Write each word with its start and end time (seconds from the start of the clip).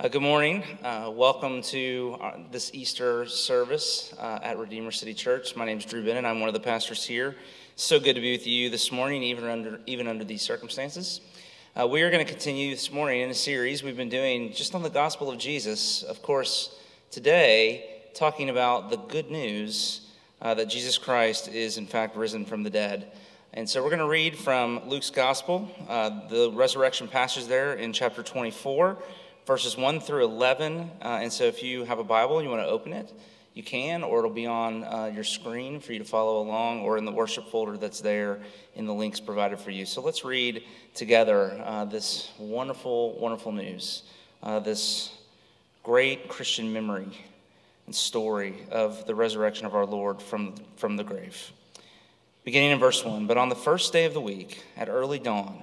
Uh, 0.00 0.08
good 0.08 0.22
morning. 0.22 0.64
Uh, 0.82 1.08
welcome 1.14 1.62
to 1.62 2.16
uh, 2.20 2.32
this 2.50 2.72
Easter 2.74 3.26
service 3.26 4.12
uh, 4.18 4.40
at 4.42 4.58
Redeemer 4.58 4.90
City 4.90 5.14
Church. 5.14 5.54
My 5.54 5.64
name 5.64 5.78
is 5.78 5.84
Drew 5.84 6.04
Bennett. 6.04 6.24
I'm 6.24 6.40
one 6.40 6.48
of 6.48 6.52
the 6.52 6.58
pastors 6.58 7.04
here. 7.04 7.36
So 7.76 8.00
good 8.00 8.14
to 8.14 8.20
be 8.20 8.32
with 8.32 8.44
you 8.44 8.70
this 8.70 8.90
morning, 8.90 9.22
even 9.22 9.44
under 9.44 9.78
even 9.86 10.08
under 10.08 10.24
these 10.24 10.42
circumstances. 10.42 11.20
Uh, 11.80 11.86
we 11.86 12.02
are 12.02 12.10
going 12.10 12.26
to 12.26 12.30
continue 12.30 12.70
this 12.70 12.90
morning 12.90 13.20
in 13.20 13.30
a 13.30 13.34
series 13.34 13.84
we've 13.84 13.96
been 13.96 14.08
doing 14.08 14.52
just 14.52 14.74
on 14.74 14.82
the 14.82 14.90
gospel 14.90 15.30
of 15.30 15.38
Jesus. 15.38 16.02
Of 16.02 16.22
course, 16.22 16.76
today 17.12 18.02
talking 18.14 18.50
about 18.50 18.90
the 18.90 18.96
good 18.96 19.30
news 19.30 20.00
that 20.42 20.68
Jesus 20.68 20.98
Christ 20.98 21.46
is 21.48 21.78
in 21.78 21.86
fact 21.86 22.16
risen 22.16 22.44
from 22.44 22.64
the 22.64 22.70
dead. 22.70 23.12
And 23.52 23.70
so 23.70 23.80
we're 23.80 23.90
going 23.90 24.00
to 24.00 24.08
read 24.08 24.36
from 24.36 24.88
Luke's 24.88 25.10
gospel, 25.10 25.70
the 26.28 26.50
resurrection 26.52 27.06
passage 27.06 27.46
there 27.46 27.74
in 27.74 27.92
chapter 27.92 28.24
24 28.24 28.98
verses 29.46 29.76
1 29.76 30.00
through 30.00 30.24
11. 30.24 30.90
Uh, 31.02 31.20
and 31.22 31.32
so 31.32 31.44
if 31.44 31.62
you 31.62 31.84
have 31.84 31.98
a 31.98 32.04
Bible 32.04 32.38
and 32.38 32.44
you 32.44 32.50
want 32.50 32.62
to 32.62 32.68
open 32.68 32.92
it, 32.92 33.12
you 33.54 33.62
can, 33.62 34.02
or 34.02 34.18
it'll 34.18 34.30
be 34.30 34.46
on 34.46 34.82
uh, 34.82 35.10
your 35.14 35.22
screen 35.22 35.78
for 35.78 35.92
you 35.92 36.00
to 36.00 36.04
follow 36.04 36.42
along, 36.42 36.80
or 36.80 36.98
in 36.98 37.04
the 37.04 37.12
worship 37.12 37.48
folder 37.50 37.76
that's 37.76 38.00
there 38.00 38.40
in 38.74 38.84
the 38.84 38.94
links 38.94 39.20
provided 39.20 39.60
for 39.60 39.70
you. 39.70 39.86
So 39.86 40.02
let's 40.02 40.24
read 40.24 40.64
together 40.94 41.62
uh, 41.64 41.84
this 41.84 42.32
wonderful, 42.38 43.16
wonderful 43.18 43.52
news, 43.52 44.02
uh, 44.42 44.58
this 44.58 45.16
great 45.84 46.28
Christian 46.28 46.72
memory 46.72 47.06
and 47.86 47.94
story 47.94 48.66
of 48.72 49.06
the 49.06 49.14
resurrection 49.14 49.66
of 49.66 49.74
our 49.76 49.86
Lord 49.86 50.20
from, 50.20 50.56
from 50.76 50.96
the 50.96 51.04
grave. 51.04 51.52
Beginning 52.42 52.72
in 52.72 52.78
verse 52.80 53.04
1 53.04 53.26
But 53.28 53.38
on 53.38 53.50
the 53.50 53.54
first 53.54 53.92
day 53.92 54.04
of 54.04 54.14
the 54.14 54.20
week, 54.20 54.64
at 54.76 54.88
early 54.88 55.20
dawn, 55.20 55.62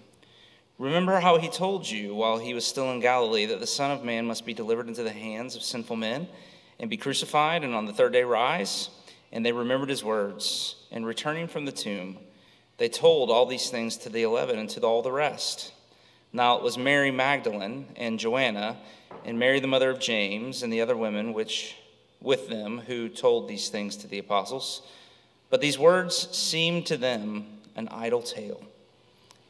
Remember 0.81 1.19
how 1.19 1.37
he 1.37 1.47
told 1.47 1.87
you 1.87 2.15
while 2.15 2.39
he 2.39 2.55
was 2.55 2.65
still 2.65 2.91
in 2.91 3.01
Galilee 3.01 3.45
that 3.45 3.59
the 3.59 3.67
Son 3.67 3.91
of 3.91 4.03
Man 4.03 4.25
must 4.25 4.47
be 4.47 4.55
delivered 4.55 4.87
into 4.87 5.03
the 5.03 5.11
hands 5.11 5.55
of 5.55 5.61
sinful 5.61 5.95
men 5.95 6.27
and 6.79 6.89
be 6.89 6.97
crucified 6.97 7.63
and 7.63 7.75
on 7.75 7.85
the 7.85 7.93
third 7.93 8.13
day 8.13 8.23
rise? 8.23 8.89
And 9.31 9.45
they 9.45 9.51
remembered 9.51 9.89
his 9.89 10.03
words. 10.03 10.77
And 10.91 11.05
returning 11.05 11.47
from 11.47 11.65
the 11.65 11.71
tomb, 11.71 12.17
they 12.79 12.89
told 12.89 13.29
all 13.29 13.45
these 13.45 13.69
things 13.69 13.95
to 13.97 14.09
the 14.09 14.23
eleven 14.23 14.57
and 14.57 14.67
to 14.71 14.81
all 14.81 15.03
the 15.03 15.11
rest. 15.11 15.71
Now 16.33 16.57
it 16.57 16.63
was 16.63 16.79
Mary 16.79 17.11
Magdalene 17.11 17.85
and 17.95 18.17
Joanna 18.17 18.75
and 19.23 19.37
Mary 19.37 19.59
the 19.59 19.67
mother 19.67 19.91
of 19.91 19.99
James 19.99 20.63
and 20.63 20.73
the 20.73 20.81
other 20.81 20.97
women 20.97 21.33
which 21.33 21.75
with 22.21 22.49
them 22.49 22.79
who 22.79 23.07
told 23.07 23.47
these 23.47 23.69
things 23.69 23.97
to 23.97 24.07
the 24.07 24.17
apostles. 24.17 24.81
But 25.51 25.61
these 25.61 25.77
words 25.77 26.35
seemed 26.35 26.87
to 26.87 26.97
them 26.97 27.45
an 27.75 27.87
idle 27.89 28.23
tale, 28.23 28.63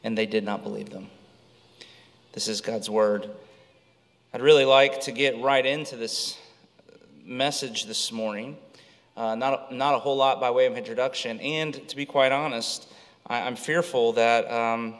and 0.03 0.17
they 0.17 0.25
did 0.25 0.43
not 0.43 0.61
believe 0.61 0.89
them. 0.89 1.07
This 2.33 2.47
is 2.47 2.61
God's 2.61 2.89
word. 2.89 3.29
I'd 4.33 4.41
really 4.41 4.63
like 4.63 5.01
to 5.01 5.11
get 5.11 5.41
right 5.41 5.65
into 5.65 5.97
this 5.97 6.37
message 7.25 7.87
this 7.87 8.09
morning. 8.09 8.55
Uh, 9.17 9.35
not, 9.35 9.73
not 9.73 9.95
a 9.95 9.99
whole 9.99 10.15
lot 10.15 10.39
by 10.39 10.49
way 10.49 10.65
of 10.65 10.77
introduction. 10.77 11.41
And 11.41 11.85
to 11.89 11.93
be 11.93 12.05
quite 12.05 12.31
honest, 12.31 12.87
I, 13.27 13.39
am 13.39 13.57
fearful 13.57 14.13
that 14.13 14.49
um, 14.49 14.95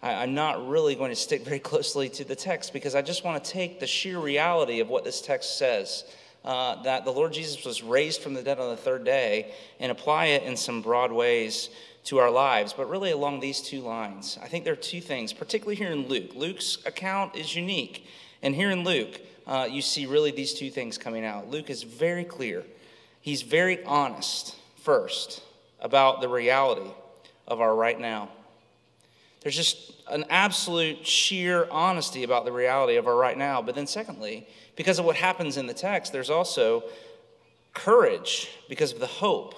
I, 0.00 0.22
am 0.22 0.34
not 0.34 0.68
really 0.68 0.94
going 0.94 1.10
to 1.10 1.16
stick 1.16 1.44
very 1.44 1.58
closely 1.70 2.08
to 2.10 2.22
the 2.22 2.36
text 2.36 2.72
because 2.72 2.94
I 2.94 3.02
just 3.02 3.24
want 3.24 3.42
to 3.42 3.50
take 3.50 3.80
the 3.80 3.88
sheer 3.88 4.20
reality 4.20 4.78
of 4.78 4.88
what 4.88 5.02
this 5.02 5.20
text 5.20 5.58
says. 5.58 6.04
Uh, 6.44 6.80
that 6.84 7.04
the 7.04 7.10
Lord 7.10 7.32
Jesus 7.32 7.64
was 7.64 7.82
raised 7.82 8.22
from 8.22 8.34
the 8.34 8.42
dead 8.42 8.60
on 8.60 8.70
the 8.70 8.76
third 8.76 9.04
day 9.04 9.52
and 9.80 9.90
apply 9.90 10.26
it 10.26 10.44
in 10.44 10.56
some 10.56 10.82
broad 10.82 11.10
ways 11.10 11.68
to 12.04 12.18
our 12.18 12.30
lives, 12.30 12.72
but 12.72 12.88
really 12.88 13.10
along 13.10 13.40
these 13.40 13.60
two 13.60 13.80
lines. 13.80 14.38
I 14.42 14.48
think 14.48 14.64
there 14.64 14.72
are 14.72 14.76
two 14.76 15.00
things, 15.00 15.32
particularly 15.32 15.76
here 15.76 15.90
in 15.90 16.08
Luke. 16.08 16.34
Luke's 16.34 16.78
account 16.86 17.36
is 17.36 17.54
unique. 17.54 18.06
And 18.42 18.54
here 18.54 18.70
in 18.70 18.84
Luke, 18.84 19.20
uh, 19.46 19.68
you 19.70 19.82
see 19.82 20.06
really 20.06 20.30
these 20.30 20.54
two 20.54 20.70
things 20.70 20.96
coming 20.96 21.24
out. 21.24 21.50
Luke 21.50 21.68
is 21.70 21.82
very 21.82 22.24
clear. 22.24 22.64
He's 23.20 23.42
very 23.42 23.84
honest, 23.84 24.56
first, 24.82 25.42
about 25.80 26.20
the 26.20 26.28
reality 26.28 26.90
of 27.46 27.60
our 27.60 27.74
right 27.74 28.00
now. 28.00 28.30
There's 29.42 29.56
just 29.56 29.92
an 30.08 30.24
absolute 30.28 31.06
sheer 31.06 31.66
honesty 31.70 32.24
about 32.24 32.44
the 32.44 32.52
reality 32.52 32.96
of 32.96 33.06
our 33.06 33.16
right 33.16 33.36
now. 33.36 33.62
But 33.62 33.74
then, 33.74 33.86
secondly, 33.86 34.46
because 34.76 34.98
of 34.98 35.04
what 35.04 35.16
happens 35.16 35.56
in 35.56 35.66
the 35.66 35.74
text, 35.74 36.12
there's 36.12 36.30
also 36.30 36.84
courage 37.72 38.50
because 38.68 38.92
of 38.92 39.00
the 39.00 39.06
hope 39.06 39.54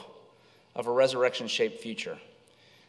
of 0.75 0.87
a 0.87 0.91
resurrection 0.91 1.49
shaped 1.49 1.81
future. 1.81 2.19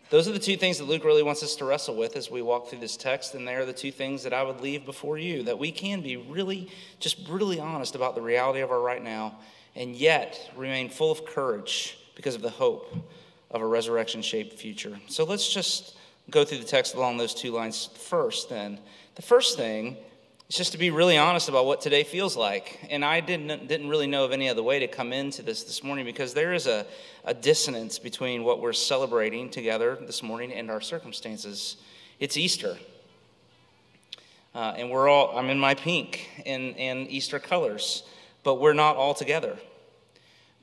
Those 0.09 0.27
are 0.27 0.31
the 0.31 0.39
two 0.39 0.57
things 0.57 0.77
that 0.77 0.83
Luke 0.83 1.03
really 1.03 1.23
wants 1.23 1.41
us 1.41 1.55
to 1.55 1.65
wrestle 1.65 1.95
with 1.95 2.15
as 2.15 2.29
we 2.29 2.41
walk 2.41 2.67
through 2.67 2.79
this 2.79 2.97
text, 2.97 3.33
and 3.33 3.47
they 3.47 3.55
are 3.55 3.65
the 3.65 3.73
two 3.73 3.91
things 3.91 4.23
that 4.23 4.33
I 4.33 4.43
would 4.43 4.61
leave 4.61 4.85
before 4.85 5.17
you 5.17 5.43
that 5.43 5.57
we 5.57 5.71
can 5.71 6.01
be 6.01 6.17
really, 6.17 6.69
just 6.99 7.25
brutally 7.25 7.59
honest 7.59 7.95
about 7.95 8.13
the 8.13 8.21
reality 8.21 8.59
of 8.59 8.69
our 8.69 8.79
right 8.79 9.03
now, 9.03 9.39
and 9.75 9.95
yet 9.95 10.51
remain 10.55 10.89
full 10.89 11.11
of 11.11 11.25
courage 11.25 11.97
because 12.15 12.35
of 12.35 12.41
the 12.41 12.49
hope 12.49 12.95
of 13.49 13.61
a 13.61 13.65
resurrection 13.65 14.21
shaped 14.21 14.59
future. 14.59 14.99
So 15.07 15.23
let's 15.23 15.51
just 15.51 15.97
go 16.29 16.45
through 16.45 16.59
the 16.59 16.65
text 16.65 16.95
along 16.95 17.17
those 17.17 17.33
two 17.33 17.51
lines 17.51 17.89
first, 17.95 18.49
then. 18.49 18.79
The 19.15 19.21
first 19.21 19.57
thing 19.57 19.97
it's 20.53 20.57
just 20.59 20.73
to 20.73 20.77
be 20.77 20.91
really 20.91 21.17
honest 21.17 21.49
about 21.49 21.65
what 21.65 21.81
today 21.81 22.03
feels 22.03 22.37
like. 22.37 22.79
And 22.91 23.03
I 23.03 23.21
didn't, 23.21 23.67
didn't 23.67 23.89
really 23.89 24.05
know 24.05 24.23
of 24.23 24.31
any 24.31 24.47
other 24.47 24.61
way 24.61 24.77
to 24.77 24.87
come 24.87 25.11
into 25.11 25.41
this 25.41 25.63
this 25.63 25.83
morning 25.83 26.05
because 26.05 26.35
there 26.35 26.53
is 26.53 26.67
a, 26.67 26.85
a 27.25 27.33
dissonance 27.33 27.97
between 27.97 28.43
what 28.43 28.61
we're 28.61 28.71
celebrating 28.71 29.49
together 29.49 29.97
this 29.99 30.21
morning 30.21 30.53
and 30.53 30.69
our 30.69 30.79
circumstances. 30.79 31.77
It's 32.19 32.37
Easter. 32.37 32.77
Uh, 34.53 34.75
and 34.77 34.91
we're 34.91 35.07
all, 35.07 35.35
I'm 35.35 35.49
in 35.49 35.57
my 35.57 35.73
pink 35.73 36.29
and, 36.45 36.77
and 36.77 37.09
Easter 37.09 37.39
colors, 37.39 38.03
but 38.43 38.61
we're 38.61 38.73
not 38.73 38.95
all 38.95 39.15
together. 39.15 39.57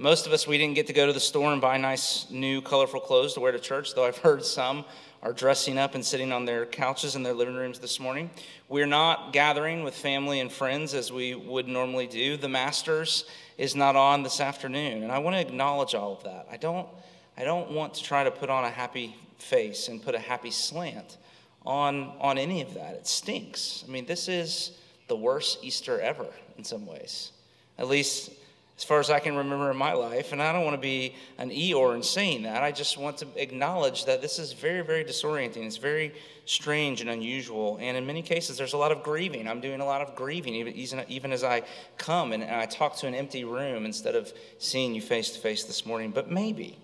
Most 0.00 0.26
of 0.26 0.32
us, 0.32 0.46
we 0.46 0.56
didn't 0.56 0.76
get 0.76 0.86
to 0.86 0.94
go 0.94 1.06
to 1.06 1.12
the 1.12 1.20
store 1.20 1.52
and 1.52 1.60
buy 1.60 1.76
nice, 1.76 2.24
new, 2.30 2.62
colorful 2.62 3.00
clothes 3.00 3.34
to 3.34 3.40
wear 3.40 3.52
to 3.52 3.58
church, 3.58 3.94
though 3.94 4.06
I've 4.06 4.16
heard 4.16 4.42
some 4.42 4.86
are 5.22 5.34
dressing 5.34 5.76
up 5.76 5.94
and 5.94 6.02
sitting 6.02 6.32
on 6.32 6.46
their 6.46 6.64
couches 6.64 7.16
in 7.16 7.22
their 7.22 7.34
living 7.34 7.54
rooms 7.54 7.78
this 7.80 8.00
morning. 8.00 8.30
We're 8.70 8.86
not 8.86 9.34
gathering 9.34 9.84
with 9.84 9.94
family 9.94 10.40
and 10.40 10.50
friends 10.50 10.94
as 10.94 11.12
we 11.12 11.34
would 11.34 11.68
normally 11.68 12.06
do. 12.06 12.38
The 12.38 12.48
Masters 12.48 13.26
is 13.58 13.76
not 13.76 13.94
on 13.94 14.22
this 14.22 14.40
afternoon, 14.40 15.02
and 15.02 15.12
I 15.12 15.18
want 15.18 15.36
to 15.36 15.40
acknowledge 15.42 15.94
all 15.94 16.14
of 16.14 16.24
that. 16.24 16.46
I 16.50 16.56
don't, 16.56 16.88
I 17.36 17.44
don't 17.44 17.70
want 17.70 17.92
to 17.96 18.02
try 18.02 18.24
to 18.24 18.30
put 18.30 18.48
on 18.48 18.64
a 18.64 18.70
happy 18.70 19.14
face 19.36 19.88
and 19.88 20.02
put 20.02 20.14
a 20.14 20.18
happy 20.18 20.50
slant 20.50 21.18
on, 21.66 22.14
on 22.20 22.38
any 22.38 22.62
of 22.62 22.72
that. 22.72 22.94
It 22.94 23.06
stinks. 23.06 23.84
I 23.86 23.90
mean, 23.90 24.06
this 24.06 24.28
is 24.28 24.78
the 25.08 25.16
worst 25.16 25.58
Easter 25.62 26.00
ever 26.00 26.28
in 26.56 26.64
some 26.64 26.86
ways. 26.86 27.32
At 27.78 27.86
least 27.86 28.30
as 28.80 28.84
far 28.84 28.98
as 28.98 29.10
I 29.10 29.18
can 29.18 29.36
remember 29.36 29.70
in 29.70 29.76
my 29.76 29.92
life. 29.92 30.32
And 30.32 30.42
I 30.42 30.54
don't 30.54 30.64
want 30.64 30.74
to 30.74 30.80
be 30.80 31.14
an 31.36 31.50
Eeyore 31.50 31.94
in 31.94 32.02
saying 32.02 32.44
that. 32.44 32.62
I 32.62 32.72
just 32.72 32.96
want 32.96 33.18
to 33.18 33.26
acknowledge 33.36 34.06
that 34.06 34.22
this 34.22 34.38
is 34.38 34.54
very, 34.54 34.80
very 34.80 35.04
disorienting. 35.04 35.66
It's 35.66 35.76
very 35.76 36.14
strange 36.46 37.02
and 37.02 37.10
unusual. 37.10 37.76
And 37.78 37.94
in 37.94 38.06
many 38.06 38.22
cases, 38.22 38.56
there's 38.56 38.72
a 38.72 38.78
lot 38.78 38.90
of 38.90 39.02
grieving. 39.02 39.46
I'm 39.46 39.60
doing 39.60 39.82
a 39.82 39.84
lot 39.84 40.00
of 40.00 40.16
grieving, 40.16 40.54
even, 40.54 41.30
as 41.30 41.44
I 41.44 41.62
come 41.98 42.32
and 42.32 42.42
I 42.42 42.64
talk 42.64 42.96
to 42.96 43.06
an 43.06 43.14
empty 43.14 43.44
room 43.44 43.84
instead 43.84 44.14
of 44.14 44.32
seeing 44.56 44.94
you 44.94 45.02
face 45.02 45.32
to 45.32 45.40
face 45.40 45.64
this 45.64 45.84
morning. 45.84 46.10
But 46.10 46.30
maybe 46.30 46.78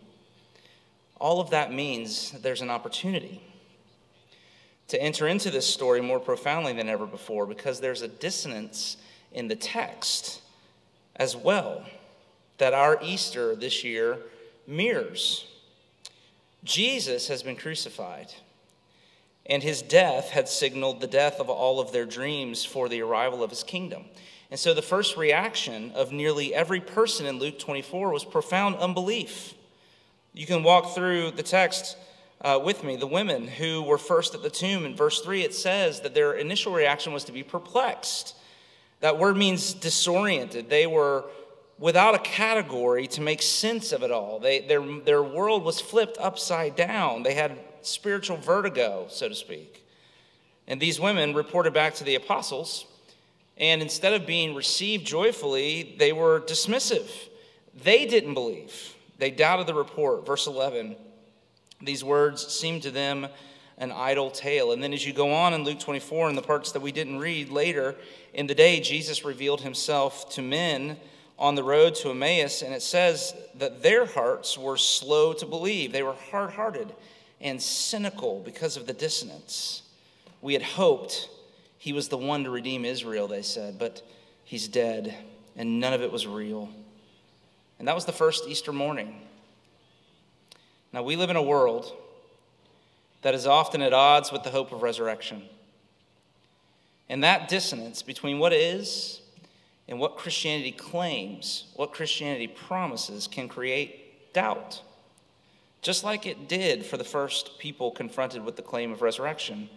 all 1.19 1.41
of 1.41 1.49
that 1.49 1.73
means 1.73 2.33
there's 2.43 2.61
an 2.61 2.69
opportunity 2.69 3.41
to 4.89 5.01
enter 5.01 5.27
into 5.29 5.51
this 5.51 5.67
story 5.67 6.03
more 6.03 6.21
profoundly 6.21 6.75
than 6.75 6.91
ever 6.91 7.07
before 7.07 7.47
because 7.47 7.81
there's 7.81 8.03
a 8.03 8.09
dissonance 8.09 8.99
in 9.33 9.49
the 9.49 9.57
text 9.57 10.43
as 11.17 11.37
well 11.37 11.85
that 12.59 12.73
our 12.73 12.99
Easter 13.03 13.55
this 13.55 13.85
year 13.85 14.19
mirrors. 14.67 15.47
Jesus 16.65 17.29
has 17.29 17.43
been 17.43 17.57
crucified, 17.57 18.33
and 19.45 19.63
his 19.63 19.83
death 19.83 20.31
had 20.31 20.49
signaled 20.49 21.01
the 21.01 21.07
death 21.07 21.39
of 21.39 21.49
all 21.49 21.81
of 21.81 21.93
their 21.93 22.07
dreams 22.07 22.65
for 22.65 22.89
the 22.89 23.03
arrival 23.03 23.43
of 23.43 23.51
his 23.51 23.63
kingdom. 23.63 24.05
And 24.51 24.59
so 24.59 24.75
the 24.75 24.83
first 24.83 25.17
reaction 25.17 25.93
of 25.93 26.13
nearly 26.13 26.55
every 26.55 26.81
person 26.81 27.27
in 27.27 27.39
Luke 27.39 27.59
24 27.59 28.13
was 28.13 28.25
profound 28.25 28.77
unbelief. 28.77 29.55
You 30.35 30.47
can 30.47 30.63
walk 30.63 30.95
through 30.95 31.33
the 31.33 31.43
text 31.43 31.97
uh, 32.41 32.61
with 32.63 32.85
me. 32.85 32.97
The 32.97 33.07
women 33.07 33.49
who 33.49 33.83
were 33.83 33.99
first 33.99 34.35
at 34.35 34.43
the 34.43 34.51
tomb, 34.51 34.85
in 34.85 34.95
verse 34.95 35.21
3, 35.21 35.43
it 35.43 35.55
says 35.55 36.01
that 36.01 36.15
their 36.15 36.35
initial 36.35 36.73
reaction 36.73 37.13
was 37.13 37.25
to 37.25 37.33
be 37.33 37.43
perplexed. 37.43 38.37
That 39.01 39.19
word 39.19 39.37
means 39.37 39.75
disoriented. 39.75 40.71
They 40.71 40.87
were 40.87 41.25
without 41.79 42.15
a 42.15 42.19
category 42.19 43.07
to 43.09 43.21
make 43.21 43.43
sense 43.43 43.93
of 43.93 44.03
it 44.03 44.11
all. 44.11 44.39
They, 44.39 44.61
their, 44.61 44.81
their 45.01 45.23
world 45.23 45.63
was 45.65 45.81
flipped 45.81 46.17
upside 46.19 46.77
down. 46.77 47.23
They 47.23 47.35
had 47.35 47.59
spiritual 47.83 48.39
vertigo, 48.39 49.07
so 49.09 49.29
to 49.29 49.35
speak. 49.35 49.85
And 50.67 50.81
these 50.81 50.99
women 50.99 51.35
reported 51.35 51.75
back 51.75 51.95
to 51.97 52.05
the 52.05 52.15
apostles, 52.15 52.87
and 53.57 53.83
instead 53.83 54.15
of 54.15 54.27
being 54.27 54.55
received 54.55 55.07
joyfully, 55.07 55.95
they 55.99 56.13
were 56.13 56.41
dismissive. 56.41 57.09
They 57.85 58.07
didn't 58.07 58.35
believe, 58.35 58.95
they 59.19 59.31
doubted 59.31 59.67
the 59.67 59.75
report. 59.75 60.27
Verse 60.27 60.47
11 60.47 60.97
these 61.83 62.03
words 62.03 62.47
seemed 62.47 62.83
to 62.83 62.91
them 62.91 63.29
an 63.79 63.93
idle 63.93 64.31
tale. 64.31 64.73
And 64.73 64.83
then 64.83 64.93
as 64.93 65.07
you 65.07 65.13
go 65.13 65.33
on 65.33 65.53
in 65.53 65.65
Luke 65.65 65.81
24, 65.81 66.31
in 66.31 66.37
the 66.37 66.43
parts 66.43 66.73
that 66.73 66.81
we 66.81 66.93
didn't 66.93 67.19
read 67.19 67.51
later 67.51 67.95
in 68.33 68.47
the 68.47 68.55
day, 68.55 68.81
Jesus 68.81 69.25
revealed 69.25 69.61
himself 69.61 70.31
to 70.31 70.43
men 70.43 70.97
on 71.39 71.55
the 71.55 71.63
road 71.63 71.95
to 71.97 72.11
Emmaus, 72.11 72.63
and 72.63 72.73
it 72.73 72.81
says 72.81 73.35
that 73.57 73.83
their 73.83 74.07
hearts 74.07 74.57
were 74.57 74.79
slow 74.79 75.35
to 75.35 75.45
believe. 75.45 75.93
They 75.93 76.03
were 76.03 76.15
hard 76.31 76.51
hearted 76.51 76.95
and 77.41 77.61
cynical 77.61 78.41
because 78.41 78.77
of 78.79 78.87
the 78.87 78.95
dissonance. 78.95 79.83
We 80.41 80.55
had 80.55 80.63
hoped 80.63 81.29
he 81.79 81.93
was 81.93 82.09
the 82.09 82.17
one 82.17 82.45
to 82.45 82.51
redeem 82.51 82.85
Israel, 82.85 83.29
they 83.29 83.43
said, 83.43 83.79
but 83.79 84.03
he's 84.45 84.67
dead, 84.69 85.15
and 85.57 85.79
none 85.79 85.93
of 85.93 86.03
it 86.03 86.11
was 86.11 86.27
real. 86.27 86.71
And 87.79 87.87
that 87.87 87.95
was 87.95 88.07
the 88.07 88.13
first 88.13 88.49
Easter 88.49 88.73
morning. 88.73 89.21
Now, 90.93 91.03
we 91.03 91.17
live 91.17 91.29
in 91.29 91.37
a 91.37 91.43
world 91.43 91.93
that 93.27 93.35
is 93.35 93.45
often 93.45 93.83
at 93.83 93.93
odds 93.93 94.31
with 94.31 94.45
the 94.45 94.51
hope 94.51 94.71
of 94.71 94.83
resurrection. 94.83 95.43
And 97.09 97.25
that 97.25 97.49
dissonance 97.49 98.01
between 98.01 98.39
what 98.39 98.53
is 98.53 99.21
and 99.89 99.99
what 99.99 100.17
Christianity 100.17 100.71
claims, 100.71 101.65
what 101.75 101.93
Christianity 101.93 102.47
promises, 102.47 103.27
can 103.27 103.49
create 103.49 104.33
doubt, 104.33 104.81
just 105.83 106.05
like 106.05 106.25
it 106.25 106.47
did 106.49 106.87
for 106.87 106.97
the 106.97 107.03
first 107.03 107.59
people 107.59 107.91
confronted 107.91 108.45
with 108.45 108.55
the 108.55 108.63
claim 108.63 108.93
of 108.93 109.03
resurrection. 109.03 109.71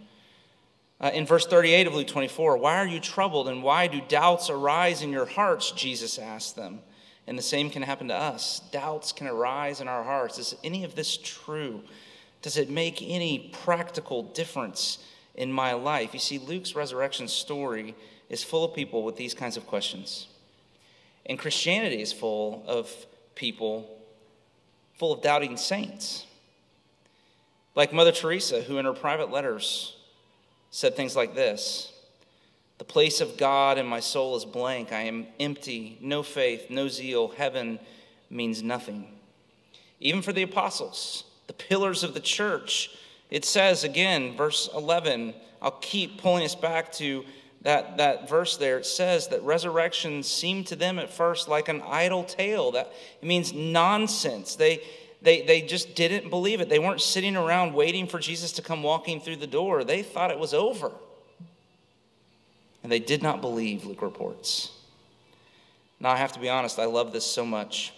Uh, 1.01 1.09
in 1.11 1.25
verse 1.25 1.47
38 1.47 1.87
of 1.87 1.95
Luke 1.95 2.05
24, 2.05 2.55
why 2.55 2.75
are 2.75 2.85
you 2.85 2.99
troubled 2.99 3.47
and 3.47 3.63
why 3.63 3.87
do 3.87 3.99
doubts 4.07 4.51
arise 4.51 5.01
in 5.01 5.11
your 5.11 5.25
hearts? 5.25 5.71
Jesus 5.71 6.19
asked 6.19 6.55
them. 6.55 6.81
And 7.25 7.35
the 7.35 7.41
same 7.41 7.71
can 7.71 7.81
happen 7.81 8.09
to 8.09 8.15
us. 8.15 8.61
Doubts 8.71 9.11
can 9.11 9.25
arise 9.25 9.81
in 9.81 9.87
our 9.87 10.03
hearts. 10.03 10.37
Is 10.37 10.55
any 10.63 10.83
of 10.83 10.93
this 10.93 11.17
true? 11.17 11.81
Does 12.41 12.57
it 12.57 12.69
make 12.69 13.01
any 13.01 13.51
practical 13.63 14.24
difference 14.24 15.00
in 15.36 15.51
my 15.51 15.74
life? 15.74 16.13
You 16.13 16.19
see, 16.19 16.39
Luke's 16.39 16.75
resurrection 16.75 17.27
story 17.27 17.95
is 18.30 18.44
full 18.44 18.63
of 18.63 18.74
people 18.74 19.03
with 19.03 19.18
these 19.18 19.33
kinds 19.33 19.57
of 19.57 19.68
questions. 19.68 20.27
And 21.25 21.38
Christianity 21.38 22.01
is 22.01 22.13
full 22.13 22.63
of 22.68 22.91
people 23.36 24.00
full 25.00 25.13
of 25.13 25.21
doubting 25.21 25.56
saints. 25.56 26.25
Like 27.74 27.94
Mother 27.94 28.12
Teresa, 28.12 28.62
who 28.62 28.77
in 28.77 28.85
her 28.85 28.94
private 28.94 29.31
letters 29.31 29.95
said 30.71 30.95
things 30.95 31.15
like 31.15 31.33
this 31.33 31.94
The 32.77 32.83
place 32.83 33.21
of 33.21 33.38
God 33.38 33.77
in 33.77 33.85
my 33.85 34.01
soul 34.01 34.35
is 34.35 34.44
blank. 34.44 34.92
I 34.92 35.03
am 35.03 35.27
empty, 35.39 35.97
no 36.01 36.21
faith, 36.21 36.69
no 36.69 36.89
zeal. 36.89 37.30
Heaven 37.30 37.80
means 38.30 38.62
nothing. 38.62 39.07
Even 40.01 40.21
for 40.21 40.33
the 40.33 40.44
apostles, 40.44 41.24
the 41.49 41.53
pillars 41.53 42.03
of 42.03 42.13
the 42.13 42.19
church, 42.19 42.91
it 43.31 43.43
says 43.43 43.83
again, 43.83 44.37
verse 44.37 44.69
11, 44.75 45.33
I'll 45.63 45.71
keep 45.71 46.21
pulling 46.21 46.43
us 46.45 46.53
back 46.53 46.91
to 46.93 47.25
that, 47.63 47.97
that 47.97 48.29
verse 48.29 48.55
there, 48.57 48.77
it 48.77 48.85
says 48.85 49.29
that 49.29 49.41
resurrection 49.41 50.21
seemed 50.21 50.67
to 50.67 50.75
them 50.75 50.99
at 50.99 51.11
first 51.11 51.47
like 51.47 51.67
an 51.67 51.81
idle 51.81 52.23
tale. 52.23 52.71
That 52.73 52.93
it 53.19 53.25
means 53.25 53.51
nonsense. 53.51 54.55
They, 54.55 54.83
they, 55.23 55.41
they 55.41 55.63
just 55.63 55.95
didn't 55.95 56.29
believe 56.29 56.61
it. 56.61 56.69
They 56.69 56.77
weren't 56.77 57.01
sitting 57.01 57.35
around 57.35 57.73
waiting 57.73 58.05
for 58.05 58.19
Jesus 58.19 58.51
to 58.53 58.61
come 58.61 58.83
walking 58.83 59.19
through 59.19 59.37
the 59.37 59.47
door. 59.47 59.83
They 59.83 60.03
thought 60.03 60.29
it 60.29 60.37
was 60.37 60.53
over. 60.53 60.91
And 62.83 62.91
they 62.91 62.99
did 62.99 63.23
not 63.23 63.41
believe, 63.41 63.85
Luke 63.85 64.03
reports. 64.03 64.71
Now, 65.99 66.11
I 66.11 66.17
have 66.17 66.31
to 66.33 66.39
be 66.39 66.47
honest, 66.47 66.77
I 66.77 66.85
love 66.85 67.11
this 67.11 67.25
so 67.25 67.43
much 67.43 67.91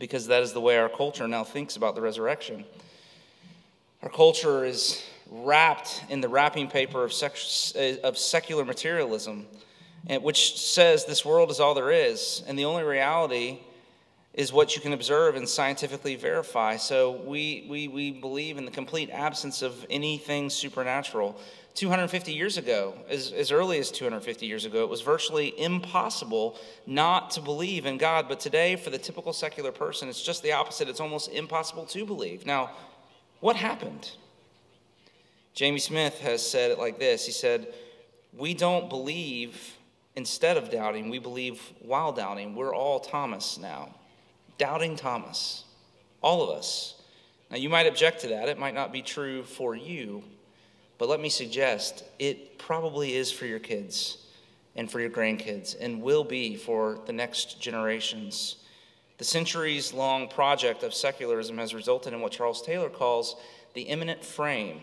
because 0.00 0.26
that 0.26 0.42
is 0.42 0.52
the 0.52 0.60
way 0.60 0.78
our 0.78 0.88
culture 0.88 1.28
now 1.28 1.44
thinks 1.44 1.76
about 1.76 1.94
the 1.94 2.00
resurrection. 2.00 2.64
Our 4.02 4.08
culture 4.08 4.64
is 4.64 5.04
wrapped 5.30 6.02
in 6.08 6.20
the 6.20 6.28
wrapping 6.28 6.68
paper 6.68 7.04
of, 7.04 7.12
sec- 7.12 7.36
uh, 7.76 8.00
of 8.02 8.18
secular 8.18 8.64
materialism, 8.64 9.46
which 10.22 10.58
says 10.58 11.04
this 11.04 11.24
world 11.24 11.50
is 11.50 11.60
all 11.60 11.74
there 11.74 11.92
is, 11.92 12.42
and 12.48 12.58
the 12.58 12.64
only 12.64 12.82
reality 12.82 13.60
is 14.32 14.52
what 14.52 14.74
you 14.74 14.80
can 14.80 14.92
observe 14.92 15.36
and 15.36 15.48
scientifically 15.48 16.16
verify. 16.16 16.76
So 16.76 17.20
we, 17.24 17.66
we, 17.68 17.88
we 17.88 18.10
believe 18.10 18.58
in 18.58 18.64
the 18.64 18.70
complete 18.70 19.10
absence 19.10 19.60
of 19.60 19.84
anything 19.90 20.48
supernatural. 20.50 21.38
250 21.74 22.32
years 22.32 22.58
ago, 22.58 22.94
as, 23.08 23.32
as 23.32 23.52
early 23.52 23.78
as 23.78 23.90
250 23.90 24.46
years 24.46 24.64
ago, 24.64 24.82
it 24.82 24.88
was 24.88 25.02
virtually 25.02 25.58
impossible 25.58 26.58
not 26.86 27.30
to 27.32 27.40
believe 27.40 27.86
in 27.86 27.96
God. 27.96 28.28
But 28.28 28.40
today, 28.40 28.76
for 28.76 28.90
the 28.90 28.98
typical 28.98 29.32
secular 29.32 29.72
person, 29.72 30.08
it's 30.08 30.22
just 30.22 30.42
the 30.42 30.52
opposite. 30.52 30.88
It's 30.88 31.00
almost 31.00 31.30
impossible 31.30 31.86
to 31.86 32.04
believe. 32.04 32.44
Now, 32.44 32.70
what 33.40 33.56
happened? 33.56 34.10
Jamie 35.54 35.78
Smith 35.78 36.18
has 36.20 36.48
said 36.48 36.70
it 36.70 36.78
like 36.78 36.98
this 36.98 37.26
He 37.26 37.32
said, 37.32 37.68
We 38.36 38.54
don't 38.54 38.88
believe 38.88 39.76
instead 40.16 40.56
of 40.56 40.70
doubting, 40.70 41.08
we 41.08 41.18
believe 41.18 41.60
while 41.80 42.12
doubting. 42.12 42.54
We're 42.54 42.74
all 42.74 43.00
Thomas 43.00 43.58
now. 43.58 43.94
Doubting 44.58 44.96
Thomas. 44.96 45.64
All 46.20 46.42
of 46.42 46.58
us. 46.58 47.00
Now, 47.50 47.56
you 47.56 47.68
might 47.68 47.86
object 47.86 48.20
to 48.22 48.28
that. 48.28 48.48
It 48.48 48.58
might 48.58 48.74
not 48.74 48.92
be 48.92 49.02
true 49.02 49.42
for 49.42 49.74
you. 49.74 50.22
But 51.00 51.08
let 51.08 51.18
me 51.18 51.30
suggest 51.30 52.04
it 52.20 52.58
probably 52.58 53.16
is 53.16 53.32
for 53.32 53.46
your 53.46 53.58
kids 53.58 54.18
and 54.76 54.88
for 54.88 55.00
your 55.00 55.10
grandkids 55.10 55.74
and 55.80 56.00
will 56.00 56.22
be 56.22 56.54
for 56.54 57.00
the 57.06 57.12
next 57.12 57.60
generations. 57.60 58.56
The 59.18 59.24
centuries 59.24 59.92
long 59.92 60.28
project 60.28 60.84
of 60.84 60.94
secularism 60.94 61.58
has 61.58 61.74
resulted 61.74 62.12
in 62.12 62.20
what 62.20 62.30
Charles 62.30 62.62
Taylor 62.62 62.88
calls 62.88 63.34
the 63.74 63.82
immanent 63.82 64.24
frame 64.24 64.82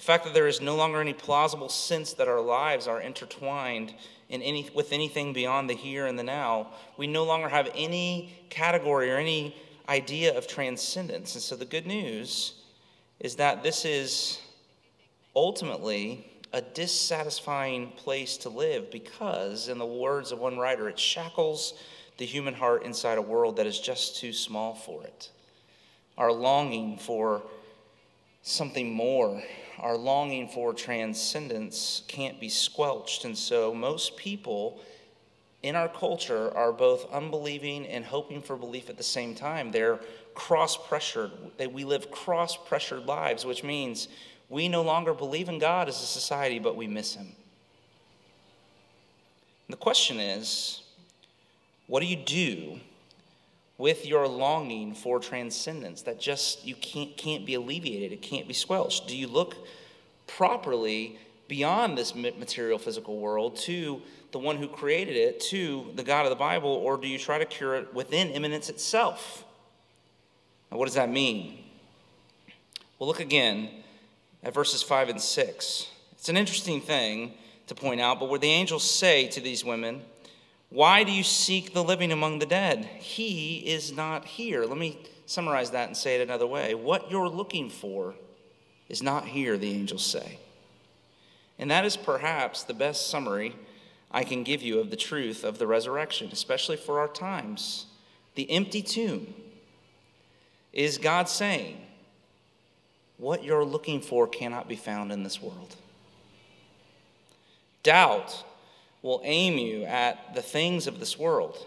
the 0.00 0.06
fact 0.06 0.24
that 0.24 0.32
there 0.32 0.46
is 0.46 0.62
no 0.62 0.76
longer 0.76 0.98
any 0.98 1.12
plausible 1.12 1.68
sense 1.68 2.14
that 2.14 2.26
our 2.26 2.40
lives 2.40 2.86
are 2.86 3.02
intertwined 3.02 3.92
in 4.30 4.40
any, 4.40 4.66
with 4.74 4.92
anything 4.92 5.34
beyond 5.34 5.68
the 5.68 5.74
here 5.74 6.06
and 6.06 6.18
the 6.18 6.22
now. 6.22 6.68
We 6.96 7.06
no 7.06 7.24
longer 7.24 7.50
have 7.50 7.68
any 7.74 8.32
category 8.48 9.10
or 9.10 9.18
any 9.18 9.54
idea 9.90 10.34
of 10.38 10.46
transcendence. 10.46 11.34
And 11.34 11.42
so 11.42 11.54
the 11.54 11.66
good 11.66 11.86
news 11.86 12.62
is 13.18 13.36
that 13.36 13.62
this 13.62 13.84
is 13.84 14.38
ultimately 15.34 16.26
a 16.52 16.60
dissatisfying 16.60 17.92
place 17.92 18.36
to 18.38 18.48
live 18.48 18.90
because, 18.90 19.68
in 19.68 19.78
the 19.78 19.86
words 19.86 20.32
of 20.32 20.38
one 20.38 20.58
writer, 20.58 20.88
it 20.88 20.98
shackles 20.98 21.74
the 22.18 22.26
human 22.26 22.54
heart 22.54 22.84
inside 22.84 23.18
a 23.18 23.22
world 23.22 23.56
that 23.56 23.66
is 23.66 23.78
just 23.78 24.16
too 24.16 24.32
small 24.32 24.74
for 24.74 25.04
it. 25.04 25.30
Our 26.18 26.32
longing 26.32 26.98
for 26.98 27.42
something 28.42 28.92
more 28.92 29.42
our 29.80 29.96
longing 29.96 30.46
for 30.46 30.74
transcendence 30.74 32.02
can't 32.06 32.38
be 32.38 32.50
squelched. 32.50 33.24
And 33.24 33.36
so 33.36 33.74
most 33.74 34.16
people 34.16 34.80
in 35.62 35.74
our 35.74 35.88
culture 35.88 36.54
are 36.54 36.72
both 36.72 37.10
unbelieving 37.12 37.86
and 37.86 38.04
hoping 38.04 38.42
for 38.42 38.56
belief 38.56 38.90
at 38.90 38.98
the 38.98 39.02
same 39.02 39.34
time. 39.34 39.70
They're 39.70 40.00
cross 40.34 40.76
pressured. 40.76 41.32
We 41.72 41.84
live 41.84 42.10
cross 42.10 42.56
pressured 42.56 43.06
lives, 43.06 43.46
which 43.46 43.64
means 43.64 44.08
we 44.50 44.68
no 44.68 44.82
longer 44.82 45.14
believe 45.14 45.48
in 45.48 45.58
God 45.58 45.88
as 45.88 46.02
a 46.02 46.06
society, 46.06 46.58
but 46.58 46.76
we 46.76 46.86
miss 46.86 47.14
Him. 47.14 47.28
And 49.66 49.72
the 49.72 49.76
question 49.76 50.18
is 50.18 50.82
what 51.86 52.00
do 52.00 52.06
you 52.06 52.16
do 52.16 52.80
with 53.78 54.04
your 54.04 54.28
longing 54.28 54.94
for 54.94 55.18
transcendence 55.18 56.02
that 56.02 56.20
just 56.20 56.64
you 56.66 56.74
can't 56.74 57.16
can't 57.16 57.46
be 57.46 57.54
alleviated 57.54 58.12
it 58.12 58.20
can't 58.20 58.48
be 58.48 58.54
squelched? 58.54 59.06
Do 59.06 59.16
you 59.16 59.28
look 59.28 59.56
properly 60.26 61.18
beyond 61.48 61.96
this 61.96 62.14
material 62.14 62.78
physical 62.78 63.18
world 63.18 63.56
to 63.56 64.02
the 64.32 64.38
one 64.38 64.56
who 64.56 64.68
created 64.68 65.16
it 65.16 65.40
to 65.40 65.86
the 65.96 66.04
god 66.04 66.24
of 66.24 66.30
the 66.30 66.36
bible 66.36 66.70
or 66.70 66.96
do 66.96 67.08
you 67.08 67.18
try 67.18 67.38
to 67.38 67.44
cure 67.44 67.74
it 67.74 67.94
within 67.94 68.28
immanence 68.30 68.68
itself? 68.68 69.44
Now 70.70 70.78
what 70.78 70.86
does 70.86 70.94
that 70.94 71.10
mean? 71.10 71.58
Well 72.98 73.08
look 73.08 73.20
again 73.20 73.70
at 74.42 74.54
verses 74.54 74.82
5 74.82 75.10
and 75.10 75.20
6 75.20 75.86
it's 76.12 76.28
an 76.28 76.36
interesting 76.36 76.80
thing 76.80 77.34
to 77.66 77.74
point 77.74 78.00
out 78.00 78.20
but 78.20 78.28
where 78.28 78.38
the 78.38 78.50
angels 78.50 78.88
say 78.88 79.28
to 79.28 79.40
these 79.40 79.64
women 79.64 80.02
why 80.70 81.02
do 81.02 81.10
you 81.10 81.24
seek 81.24 81.74
the 81.74 81.82
living 81.82 82.12
among 82.12 82.38
the 82.38 82.46
dead? 82.46 82.84
He 82.84 83.58
is 83.58 83.92
not 83.92 84.24
here. 84.24 84.64
Let 84.64 84.78
me 84.78 84.98
summarize 85.26 85.72
that 85.72 85.88
and 85.88 85.96
say 85.96 86.14
it 86.14 86.22
another 86.22 86.46
way. 86.46 86.76
What 86.76 87.10
you're 87.10 87.28
looking 87.28 87.68
for 87.70 88.14
is 88.88 89.02
not 89.02 89.26
here, 89.26 89.58
the 89.58 89.72
angels 89.72 90.06
say. 90.06 90.38
And 91.58 91.72
that 91.72 91.84
is 91.84 91.96
perhaps 91.96 92.62
the 92.62 92.72
best 92.72 93.10
summary 93.10 93.56
I 94.12 94.22
can 94.22 94.44
give 94.44 94.62
you 94.62 94.78
of 94.78 94.90
the 94.90 94.96
truth 94.96 95.42
of 95.42 95.58
the 95.58 95.66
resurrection, 95.66 96.30
especially 96.32 96.76
for 96.76 97.00
our 97.00 97.08
times. 97.08 97.86
The 98.36 98.48
empty 98.48 98.80
tomb 98.80 99.34
is 100.72 100.98
God 100.98 101.28
saying, 101.28 101.78
What 103.20 103.44
you're 103.44 103.66
looking 103.66 104.00
for 104.00 104.26
cannot 104.26 104.66
be 104.66 104.76
found 104.76 105.12
in 105.12 105.22
this 105.24 105.42
world. 105.42 105.76
Doubt 107.82 108.44
will 109.02 109.20
aim 109.24 109.58
you 109.58 109.84
at 109.84 110.34
the 110.34 110.40
things 110.40 110.86
of 110.86 110.98
this 110.98 111.18
world. 111.18 111.66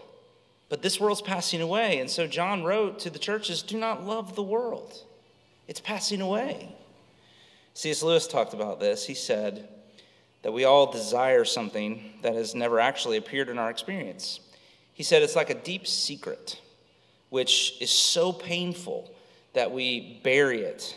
But 0.68 0.82
this 0.82 0.98
world's 0.98 1.22
passing 1.22 1.60
away. 1.60 2.00
And 2.00 2.10
so 2.10 2.26
John 2.26 2.64
wrote 2.64 2.98
to 3.00 3.10
the 3.10 3.20
churches 3.20 3.62
do 3.62 3.78
not 3.78 4.04
love 4.04 4.34
the 4.34 4.42
world, 4.42 5.04
it's 5.68 5.80
passing 5.80 6.20
away. 6.20 6.74
C.S. 7.76 8.02
Lewis 8.02 8.26
talked 8.26 8.54
about 8.54 8.80
this. 8.80 9.06
He 9.06 9.14
said 9.14 9.68
that 10.42 10.52
we 10.52 10.64
all 10.64 10.90
desire 10.90 11.44
something 11.44 12.14
that 12.22 12.34
has 12.34 12.54
never 12.54 12.80
actually 12.80 13.16
appeared 13.16 13.48
in 13.48 13.58
our 13.58 13.70
experience. 13.70 14.40
He 14.92 15.04
said 15.04 15.22
it's 15.22 15.36
like 15.36 15.50
a 15.50 15.54
deep 15.54 15.86
secret, 15.86 16.60
which 17.30 17.76
is 17.80 17.90
so 17.90 18.32
painful 18.32 19.10
that 19.54 19.72
we 19.72 20.20
bury 20.22 20.60
it. 20.60 20.96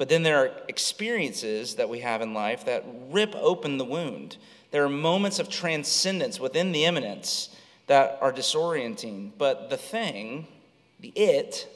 But 0.00 0.08
then 0.08 0.22
there 0.22 0.38
are 0.38 0.50
experiences 0.66 1.74
that 1.74 1.90
we 1.90 1.98
have 1.98 2.22
in 2.22 2.32
life 2.32 2.64
that 2.64 2.86
rip 3.10 3.36
open 3.36 3.76
the 3.76 3.84
wound. 3.84 4.38
There 4.70 4.82
are 4.82 4.88
moments 4.88 5.38
of 5.38 5.50
transcendence 5.50 6.40
within 6.40 6.72
the 6.72 6.86
immanence 6.86 7.54
that 7.86 8.16
are 8.22 8.32
disorienting. 8.32 9.32
But 9.36 9.68
the 9.68 9.76
thing, 9.76 10.46
the 11.00 11.12
it, 11.14 11.68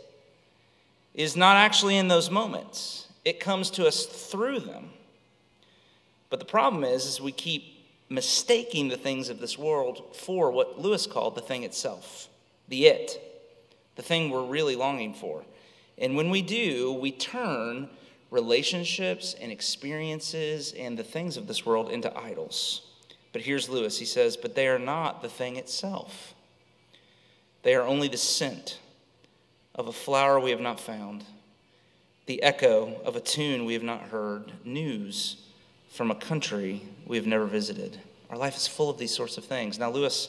is 1.12 1.36
not 1.36 1.58
actually 1.58 1.98
in 1.98 2.08
those 2.08 2.30
moments. 2.30 3.08
It 3.26 3.40
comes 3.40 3.68
to 3.72 3.86
us 3.86 4.06
through 4.06 4.60
them. 4.60 4.88
But 6.30 6.38
the 6.38 6.46
problem 6.46 6.82
is, 6.82 7.04
is 7.04 7.20
we 7.20 7.30
keep 7.30 7.84
mistaking 8.08 8.88
the 8.88 8.96
things 8.96 9.28
of 9.28 9.38
this 9.38 9.58
world 9.58 10.02
for 10.16 10.50
what 10.50 10.80
Lewis 10.80 11.06
called 11.06 11.34
the 11.34 11.42
thing 11.42 11.62
itself, 11.62 12.30
the 12.68 12.86
it, 12.86 13.20
the 13.96 14.02
thing 14.02 14.30
we're 14.30 14.46
really 14.46 14.76
longing 14.76 15.12
for. 15.12 15.44
And 15.98 16.16
when 16.16 16.30
we 16.30 16.40
do, 16.40 16.94
we 16.94 17.12
turn 17.12 17.90
relationships 18.34 19.36
and 19.40 19.52
experiences 19.52 20.74
and 20.76 20.98
the 20.98 21.04
things 21.04 21.36
of 21.36 21.46
this 21.46 21.64
world 21.64 21.88
into 21.88 22.14
idols. 22.18 22.82
But 23.32 23.42
here's 23.42 23.68
Lewis. 23.68 23.96
He 23.96 24.04
says, 24.04 24.36
But 24.36 24.56
they 24.56 24.66
are 24.66 24.78
not 24.78 25.22
the 25.22 25.28
thing 25.28 25.56
itself. 25.56 26.34
They 27.62 27.76
are 27.76 27.86
only 27.86 28.08
the 28.08 28.16
scent 28.16 28.80
of 29.76 29.86
a 29.86 29.92
flower 29.92 30.40
we 30.40 30.50
have 30.50 30.60
not 30.60 30.80
found, 30.80 31.24
the 32.26 32.42
echo 32.42 33.00
of 33.04 33.14
a 33.14 33.20
tune 33.20 33.64
we 33.64 33.72
have 33.72 33.82
not 33.84 34.08
heard, 34.08 34.52
news 34.64 35.36
from 35.90 36.10
a 36.10 36.16
country 36.16 36.82
we 37.06 37.16
have 37.16 37.26
never 37.26 37.46
visited. 37.46 38.00
Our 38.30 38.36
life 38.36 38.56
is 38.56 38.66
full 38.66 38.90
of 38.90 38.98
these 38.98 39.14
sorts 39.14 39.38
of 39.38 39.44
things. 39.44 39.78
Now, 39.78 39.90
Lewis 39.90 40.28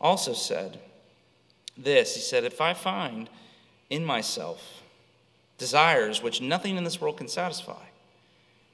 also 0.00 0.32
said 0.32 0.80
this 1.76 2.14
He 2.14 2.22
said, 2.22 2.44
If 2.44 2.62
I 2.62 2.72
find 2.72 3.28
in 3.90 4.02
myself 4.02 4.82
desires 5.58 6.22
which 6.22 6.40
nothing 6.40 6.76
in 6.76 6.84
this 6.84 7.00
world 7.00 7.18
can 7.18 7.28
satisfy, 7.28 7.84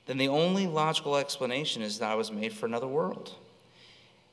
then 0.06 0.18
the 0.18 0.28
only 0.28 0.66
logical 0.66 1.16
explanation 1.16 1.82
is 1.82 1.98
that 1.98 2.10
I 2.10 2.14
was 2.14 2.30
made 2.30 2.52
for 2.52 2.66
another 2.66 2.86
world. 2.86 3.34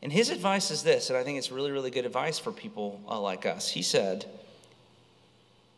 And 0.04 0.12
his 0.12 0.30
advice 0.30 0.72
is 0.72 0.84
this, 0.84 1.10
and 1.10 1.18
I 1.18 1.24
think 1.24 1.38
it's 1.38 1.52
really, 1.52 1.72
really 1.72 1.92
good 1.92 2.06
advice 2.06 2.40
for 2.40 2.52
people 2.52 3.02
uh, 3.08 3.20
like 3.20 3.46
us. 3.46 3.70
He 3.70 3.82
said, 3.82 4.26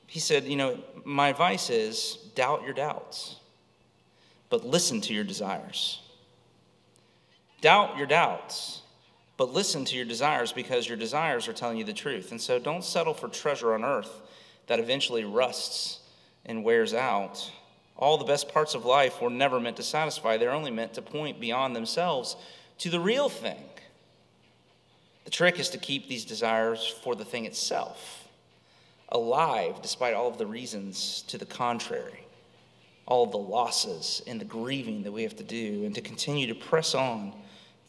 he 0.07 0.19
said, 0.19 0.45
you 0.45 0.55
know, 0.55 0.79
my 1.03 1.29
advice 1.29 1.69
is 1.69 2.17
doubt 2.35 2.63
your 2.63 2.73
doubts, 2.73 3.37
but 4.49 4.65
listen 4.65 5.01
to 5.01 5.13
your 5.13 5.23
desires. 5.23 6.01
Doubt 7.61 7.97
your 7.97 8.07
doubts, 8.07 8.81
but 9.37 9.53
listen 9.53 9.85
to 9.85 9.95
your 9.95 10.05
desires 10.05 10.51
because 10.51 10.87
your 10.87 10.97
desires 10.97 11.47
are 11.47 11.53
telling 11.53 11.77
you 11.77 11.83
the 11.83 11.93
truth. 11.93 12.31
And 12.31 12.41
so 12.41 12.59
don't 12.59 12.83
settle 12.83 13.13
for 13.13 13.27
treasure 13.27 13.73
on 13.73 13.83
earth 13.83 14.21
that 14.67 14.79
eventually 14.79 15.23
rusts 15.23 15.99
and 16.45 16.63
wears 16.63 16.93
out. 16.93 17.51
All 17.97 18.17
the 18.17 18.25
best 18.25 18.49
parts 18.49 18.75
of 18.75 18.85
life 18.85 19.21
were 19.21 19.29
never 19.29 19.59
meant 19.59 19.77
to 19.77 19.83
satisfy, 19.83 20.37
they're 20.37 20.51
only 20.51 20.71
meant 20.71 20.93
to 20.95 21.01
point 21.01 21.39
beyond 21.39 21.75
themselves 21.75 22.35
to 22.79 22.89
the 22.89 22.99
real 22.99 23.29
thing. 23.29 23.63
The 25.25 25.31
trick 25.31 25.59
is 25.59 25.69
to 25.69 25.77
keep 25.77 26.07
these 26.07 26.25
desires 26.25 26.87
for 27.03 27.15
the 27.15 27.25
thing 27.25 27.45
itself 27.45 28.23
alive 29.13 29.79
despite 29.81 30.13
all 30.13 30.27
of 30.27 30.37
the 30.37 30.45
reasons 30.45 31.23
to 31.27 31.37
the 31.37 31.45
contrary, 31.45 32.25
all 33.05 33.23
of 33.23 33.31
the 33.31 33.37
losses 33.37 34.21
and 34.27 34.41
the 34.41 34.45
grieving 34.45 35.03
that 35.03 35.11
we 35.11 35.23
have 35.23 35.35
to 35.37 35.43
do, 35.43 35.85
and 35.85 35.95
to 35.95 36.01
continue 36.01 36.47
to 36.47 36.55
press 36.55 36.95
on 36.95 37.33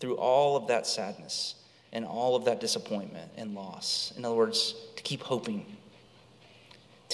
through 0.01 0.17
all 0.17 0.57
of 0.57 0.69
that 0.69 0.87
sadness 0.87 1.55
and 1.93 2.05
all 2.05 2.37
of 2.37 2.45
that 2.45 2.61
disappointment 2.61 3.31
and 3.37 3.55
loss. 3.55 4.13
In 4.17 4.25
other 4.25 4.35
words, 4.35 4.75
to 4.97 5.03
keep 5.03 5.23
hoping. 5.23 5.65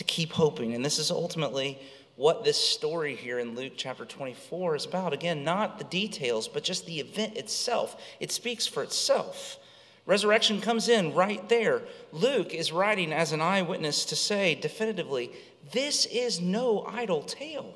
To 0.01 0.05
keep 0.05 0.33
hoping. 0.33 0.73
And 0.73 0.83
this 0.83 0.99
is 0.99 1.11
ultimately 1.11 1.79
what 2.17 2.43
this 2.43 2.57
story 2.57 3.15
here 3.15 3.39
in 3.39 3.55
Luke 3.55 3.75
chapter 3.77 4.07
24 4.07 4.77
is 4.77 4.87
about. 4.87 5.13
Again, 5.13 5.45
not 5.45 5.77
the 5.77 5.85
details, 5.85 6.49
but 6.49 6.65
just 6.65 6.87
the 6.87 7.01
event 7.01 7.37
itself. 7.37 8.01
It 8.19 8.33
speaks 8.33 8.67
for 8.67 8.83
itself. 8.83 9.59
Resurrection 10.07 10.63
comes 10.63 10.89
in 10.89 11.13
right 11.13 11.47
there. 11.51 11.83
Luke 12.13 12.55
is 12.55 12.73
writing 12.73 13.13
as 13.13 13.33
an 13.33 13.43
eyewitness 13.43 14.07
to 14.07 14.17
say 14.17 14.55
definitively 14.55 15.33
this 15.71 16.07
is 16.07 16.41
no 16.41 16.87
idle 16.89 17.21
tale. 17.21 17.75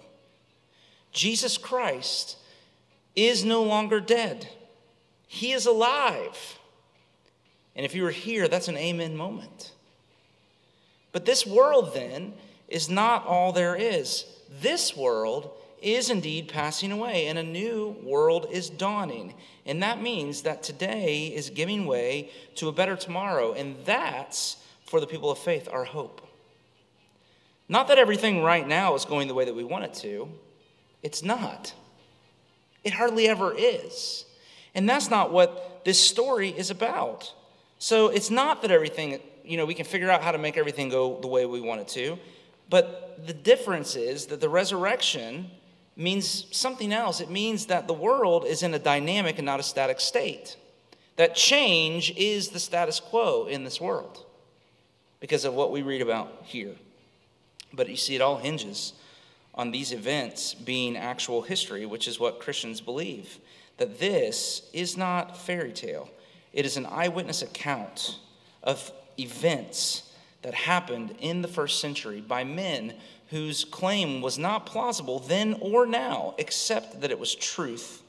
Jesus 1.12 1.58
Christ 1.58 2.38
is 3.14 3.44
no 3.44 3.62
longer 3.62 4.00
dead, 4.00 4.48
he 5.26 5.52
is 5.52 5.66
alive. 5.66 6.58
And 7.76 7.84
if 7.84 7.94
you 7.94 8.02
were 8.02 8.10
here, 8.10 8.48
that's 8.48 8.68
an 8.68 8.78
amen 8.78 9.14
moment. 9.14 9.73
But 11.14 11.24
this 11.24 11.46
world, 11.46 11.94
then, 11.94 12.34
is 12.68 12.90
not 12.90 13.24
all 13.24 13.52
there 13.52 13.76
is. 13.76 14.24
This 14.60 14.96
world 14.96 15.48
is 15.80 16.10
indeed 16.10 16.48
passing 16.48 16.90
away 16.90 17.28
and 17.28 17.38
a 17.38 17.42
new 17.44 17.96
world 18.02 18.48
is 18.50 18.68
dawning. 18.68 19.34
And 19.64 19.80
that 19.84 20.02
means 20.02 20.42
that 20.42 20.64
today 20.64 21.28
is 21.28 21.50
giving 21.50 21.86
way 21.86 22.30
to 22.56 22.68
a 22.68 22.72
better 22.72 22.96
tomorrow. 22.96 23.52
And 23.52 23.76
that's, 23.84 24.56
for 24.86 24.98
the 24.98 25.06
people 25.06 25.30
of 25.30 25.38
faith, 25.38 25.68
our 25.70 25.84
hope. 25.84 26.20
Not 27.68 27.86
that 27.88 27.98
everything 27.98 28.42
right 28.42 28.66
now 28.66 28.96
is 28.96 29.04
going 29.04 29.28
the 29.28 29.34
way 29.34 29.44
that 29.44 29.54
we 29.54 29.62
want 29.62 29.84
it 29.84 29.94
to, 29.94 30.28
it's 31.04 31.22
not. 31.22 31.74
It 32.82 32.94
hardly 32.94 33.28
ever 33.28 33.54
is. 33.56 34.24
And 34.74 34.88
that's 34.88 35.10
not 35.10 35.32
what 35.32 35.84
this 35.84 36.00
story 36.00 36.48
is 36.48 36.70
about. 36.70 37.32
So 37.78 38.08
it's 38.08 38.30
not 38.30 38.62
that 38.62 38.72
everything, 38.72 39.20
you 39.44 39.56
know, 39.56 39.66
we 39.66 39.74
can 39.74 39.84
figure 39.84 40.10
out 40.10 40.22
how 40.22 40.32
to 40.32 40.38
make 40.38 40.56
everything 40.56 40.88
go 40.88 41.20
the 41.20 41.28
way 41.28 41.46
we 41.46 41.60
want 41.60 41.80
it 41.80 41.88
to. 41.88 42.18
But 42.70 43.26
the 43.26 43.34
difference 43.34 43.94
is 43.94 44.26
that 44.26 44.40
the 44.40 44.48
resurrection 44.48 45.50
means 45.96 46.46
something 46.50 46.92
else. 46.92 47.20
It 47.20 47.30
means 47.30 47.66
that 47.66 47.86
the 47.86 47.94
world 47.94 48.46
is 48.46 48.62
in 48.62 48.74
a 48.74 48.78
dynamic 48.78 49.38
and 49.38 49.46
not 49.46 49.60
a 49.60 49.62
static 49.62 50.00
state. 50.00 50.56
That 51.16 51.34
change 51.34 52.12
is 52.16 52.48
the 52.48 52.58
status 52.58 52.98
quo 52.98 53.46
in 53.46 53.64
this 53.64 53.80
world 53.80 54.24
because 55.20 55.44
of 55.44 55.54
what 55.54 55.70
we 55.70 55.82
read 55.82 56.02
about 56.02 56.42
here. 56.44 56.74
But 57.72 57.88
you 57.88 57.96
see, 57.96 58.16
it 58.16 58.20
all 58.20 58.38
hinges 58.38 58.94
on 59.54 59.70
these 59.70 59.92
events 59.92 60.54
being 60.54 60.96
actual 60.96 61.42
history, 61.42 61.86
which 61.86 62.08
is 62.08 62.18
what 62.18 62.40
Christians 62.40 62.80
believe. 62.80 63.38
That 63.76 64.00
this 64.00 64.68
is 64.72 64.96
not 64.96 65.36
fairy 65.36 65.72
tale, 65.72 66.10
it 66.52 66.64
is 66.64 66.76
an 66.76 66.86
eyewitness 66.86 67.42
account 67.42 68.18
of 68.62 68.92
events 69.18 70.10
that 70.42 70.54
happened 70.54 71.14
in 71.20 71.42
the 71.42 71.48
first 71.48 71.80
century 71.80 72.20
by 72.20 72.44
men 72.44 72.94
whose 73.30 73.64
claim 73.64 74.20
was 74.20 74.38
not 74.38 74.66
plausible 74.66 75.18
then 75.18 75.56
or 75.60 75.86
now, 75.86 76.34
except 76.38 77.00
that 77.00 77.10
it 77.10 77.18
was 77.18 77.34
truth, 77.34 78.02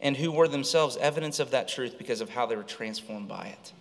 and 0.00 0.16
who 0.16 0.30
were 0.32 0.48
themselves 0.48 0.96
evidence 0.96 1.40
of 1.40 1.50
that 1.50 1.68
truth 1.68 1.98
because 1.98 2.20
of 2.20 2.30
how 2.30 2.46
they 2.46 2.56
were 2.56 2.62
transformed 2.62 3.28
by 3.28 3.46
it. 3.46 3.72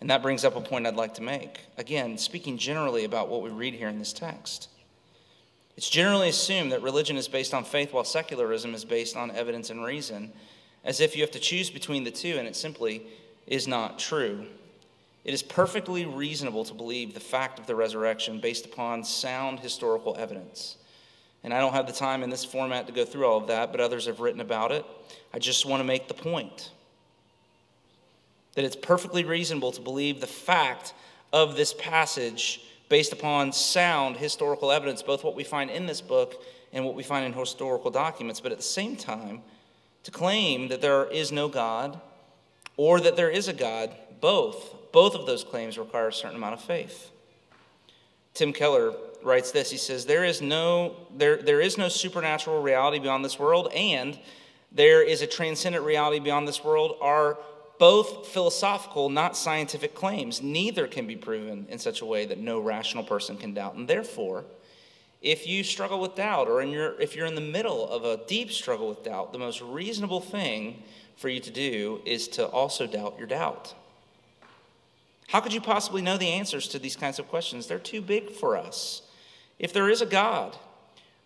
And 0.00 0.10
that 0.10 0.22
brings 0.22 0.44
up 0.44 0.56
a 0.56 0.60
point 0.60 0.86
I'd 0.86 0.96
like 0.96 1.14
to 1.14 1.22
make. 1.22 1.60
Again, 1.78 2.18
speaking 2.18 2.58
generally 2.58 3.04
about 3.04 3.28
what 3.28 3.42
we 3.42 3.50
read 3.50 3.74
here 3.74 3.88
in 3.88 3.98
this 3.98 4.12
text. 4.12 4.68
It's 5.76 5.88
generally 5.88 6.28
assumed 6.28 6.72
that 6.72 6.82
religion 6.82 7.16
is 7.16 7.28
based 7.28 7.54
on 7.54 7.64
faith 7.64 7.92
while 7.92 8.04
secularism 8.04 8.74
is 8.74 8.84
based 8.84 9.16
on 9.16 9.30
evidence 9.30 9.70
and 9.70 9.84
reason, 9.84 10.32
as 10.84 11.00
if 11.00 11.16
you 11.16 11.22
have 11.22 11.30
to 11.32 11.38
choose 11.40 11.70
between 11.70 12.04
the 12.04 12.10
two, 12.10 12.36
and 12.38 12.46
it 12.46 12.56
simply 12.56 13.06
is 13.46 13.66
not 13.66 13.98
true. 13.98 14.46
It 15.24 15.32
is 15.32 15.42
perfectly 15.42 16.04
reasonable 16.04 16.64
to 16.64 16.74
believe 16.74 17.14
the 17.14 17.20
fact 17.20 17.58
of 17.58 17.66
the 17.66 17.74
resurrection 17.74 18.40
based 18.40 18.66
upon 18.66 19.04
sound 19.04 19.60
historical 19.60 20.16
evidence. 20.18 20.76
And 21.42 21.52
I 21.52 21.60
don't 21.60 21.72
have 21.72 21.86
the 21.86 21.92
time 21.92 22.22
in 22.22 22.30
this 22.30 22.44
format 22.44 22.86
to 22.86 22.92
go 22.92 23.04
through 23.04 23.26
all 23.26 23.38
of 23.38 23.46
that, 23.48 23.72
but 23.72 23.80
others 23.80 24.06
have 24.06 24.20
written 24.20 24.40
about 24.40 24.70
it. 24.72 24.84
I 25.32 25.38
just 25.38 25.66
want 25.66 25.80
to 25.80 25.84
make 25.84 26.08
the 26.08 26.14
point 26.14 26.70
that 28.54 28.64
it's 28.64 28.76
perfectly 28.76 29.24
reasonable 29.24 29.72
to 29.72 29.80
believe 29.80 30.20
the 30.20 30.26
fact 30.26 30.94
of 31.32 31.56
this 31.56 31.74
passage 31.74 32.62
based 32.88 33.12
upon 33.12 33.52
sound 33.52 34.16
historical 34.16 34.70
evidence, 34.70 35.02
both 35.02 35.24
what 35.24 35.34
we 35.34 35.44
find 35.44 35.70
in 35.70 35.86
this 35.86 36.00
book 36.00 36.42
and 36.72 36.84
what 36.84 36.94
we 36.94 37.02
find 37.02 37.24
in 37.24 37.32
historical 37.32 37.90
documents. 37.90 38.40
But 38.40 38.52
at 38.52 38.58
the 38.58 38.64
same 38.64 38.96
time, 38.96 39.42
to 40.04 40.10
claim 40.10 40.68
that 40.68 40.82
there 40.82 41.06
is 41.06 41.32
no 41.32 41.48
God, 41.48 42.00
or 42.76 43.00
that 43.00 43.16
there 43.16 43.30
is 43.30 43.48
a 43.48 43.52
God, 43.52 43.94
both. 44.20 44.74
Both 44.94 45.16
of 45.16 45.26
those 45.26 45.42
claims 45.42 45.76
require 45.76 46.06
a 46.06 46.12
certain 46.12 46.36
amount 46.36 46.54
of 46.54 46.60
faith. 46.60 47.10
Tim 48.32 48.52
Keller 48.52 48.94
writes 49.24 49.50
this. 49.50 49.68
He 49.68 49.76
says, 49.76 50.06
There 50.06 50.24
is 50.24 50.40
no, 50.40 50.94
there, 51.16 51.36
there 51.36 51.60
is 51.60 51.76
no 51.76 51.88
supernatural 51.88 52.62
reality 52.62 53.00
beyond 53.00 53.24
this 53.24 53.36
world, 53.36 53.72
and 53.74 54.16
there 54.70 55.02
is 55.02 55.20
a 55.20 55.26
transcendent 55.26 55.84
reality 55.84 56.20
beyond 56.20 56.46
this 56.46 56.62
world 56.62 56.96
are 57.00 57.36
both 57.80 58.28
philosophical, 58.28 59.08
not 59.08 59.36
scientific 59.36 59.96
claims. 59.96 60.40
Neither 60.40 60.86
can 60.86 61.08
be 61.08 61.16
proven 61.16 61.66
in 61.68 61.80
such 61.80 62.00
a 62.00 62.06
way 62.06 62.24
that 62.26 62.38
no 62.38 62.60
rational 62.60 63.02
person 63.02 63.36
can 63.36 63.52
doubt. 63.52 63.74
And 63.74 63.88
therefore, 63.88 64.44
if 65.20 65.44
you 65.44 65.64
struggle 65.64 65.98
with 65.98 66.14
doubt, 66.14 66.46
or 66.46 66.62
your, 66.62 67.00
if 67.00 67.16
you're 67.16 67.26
in 67.26 67.34
the 67.34 67.40
middle 67.40 67.88
of 67.88 68.04
a 68.04 68.24
deep 68.28 68.52
struggle 68.52 68.88
with 68.90 69.02
doubt, 69.02 69.32
the 69.32 69.40
most 69.40 69.60
reasonable 69.60 70.20
thing 70.20 70.84
for 71.16 71.28
you 71.28 71.40
to 71.40 71.50
do 71.50 72.00
is 72.04 72.28
to 72.28 72.46
also 72.46 72.86
doubt 72.86 73.16
your 73.18 73.26
doubt. 73.26 73.74
How 75.28 75.40
could 75.40 75.52
you 75.52 75.60
possibly 75.60 76.02
know 76.02 76.16
the 76.16 76.28
answers 76.28 76.68
to 76.68 76.78
these 76.78 76.96
kinds 76.96 77.18
of 77.18 77.28
questions? 77.28 77.66
They're 77.66 77.78
too 77.78 78.02
big 78.02 78.30
for 78.30 78.56
us. 78.56 79.02
If 79.58 79.72
there 79.72 79.88
is 79.88 80.02
a 80.02 80.06
God, 80.06 80.56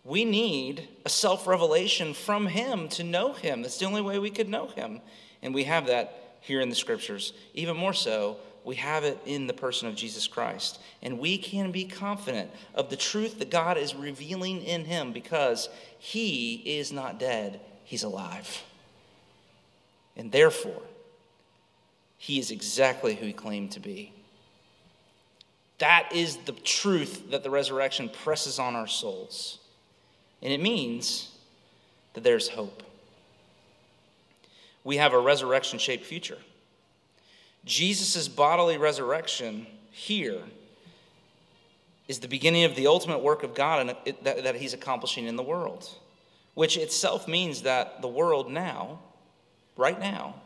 we 0.04 0.24
need 0.24 0.88
a 1.04 1.08
self 1.08 1.46
revelation 1.46 2.14
from 2.14 2.46
Him 2.46 2.88
to 2.90 3.04
know 3.04 3.32
Him. 3.32 3.62
That's 3.62 3.78
the 3.78 3.86
only 3.86 4.02
way 4.02 4.18
we 4.18 4.30
could 4.30 4.48
know 4.48 4.68
Him. 4.68 5.00
And 5.42 5.54
we 5.54 5.64
have 5.64 5.86
that 5.86 6.38
here 6.40 6.60
in 6.60 6.68
the 6.68 6.74
scriptures. 6.74 7.32
Even 7.54 7.76
more 7.76 7.92
so, 7.92 8.38
we 8.64 8.76
have 8.76 9.04
it 9.04 9.18
in 9.24 9.46
the 9.46 9.52
person 9.54 9.88
of 9.88 9.94
Jesus 9.94 10.26
Christ. 10.26 10.80
And 11.02 11.18
we 11.18 11.38
can 11.38 11.72
be 11.72 11.84
confident 11.84 12.50
of 12.74 12.90
the 12.90 12.96
truth 12.96 13.38
that 13.38 13.50
God 13.50 13.78
is 13.78 13.94
revealing 13.94 14.62
in 14.62 14.84
Him 14.84 15.12
because 15.12 15.68
He 15.98 16.54
is 16.64 16.92
not 16.92 17.18
dead, 17.18 17.60
He's 17.84 18.02
alive. 18.02 18.62
And 20.16 20.32
therefore, 20.32 20.82
He 22.18 22.38
is 22.38 22.50
exactly 22.50 23.14
who 23.14 23.26
He 23.26 23.32
claimed 23.32 23.72
to 23.72 23.80
be. 23.80 24.12
That 25.78 26.10
is 26.12 26.36
the 26.38 26.52
truth 26.52 27.30
that 27.30 27.44
the 27.44 27.50
resurrection 27.50 28.08
presses 28.08 28.58
on 28.58 28.74
our 28.74 28.88
souls. 28.88 29.58
And 30.42 30.52
it 30.52 30.60
means 30.60 31.30
that 32.14 32.24
there's 32.24 32.48
hope. 32.48 32.82
We 34.82 34.96
have 34.96 35.12
a 35.12 35.18
resurrection 35.18 35.78
shaped 35.78 36.04
future. 36.04 36.38
Jesus' 37.64 38.28
bodily 38.28 38.76
resurrection 38.76 39.66
here 39.90 40.40
is 42.08 42.20
the 42.20 42.28
beginning 42.28 42.64
of 42.64 42.74
the 42.74 42.86
ultimate 42.86 43.18
work 43.18 43.42
of 43.42 43.54
God 43.54 43.80
and 43.80 43.96
it, 44.04 44.24
that, 44.24 44.42
that 44.44 44.56
He's 44.56 44.72
accomplishing 44.72 45.26
in 45.26 45.36
the 45.36 45.42
world, 45.42 45.88
which 46.54 46.76
itself 46.76 47.28
means 47.28 47.62
that 47.62 48.00
the 48.00 48.08
world 48.08 48.50
now, 48.50 49.00
right 49.76 50.00
now, 50.00 50.36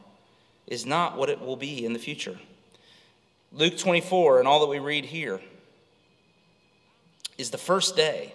is 0.67 0.87
not 0.87 1.17
what 1.17 1.29
it 1.29 1.41
will 1.41 1.57
be 1.57 1.85
in 1.85 1.93
the 1.93 1.99
future. 1.99 2.39
Luke 3.53 3.77
24 3.77 4.39
and 4.39 4.49
all 4.49 4.61
that 4.61 4.69
we 4.69 4.79
read 4.79 5.05
here 5.05 5.41
is 7.37 7.51
the 7.51 7.59
first 7.59 7.97
day 7.97 8.33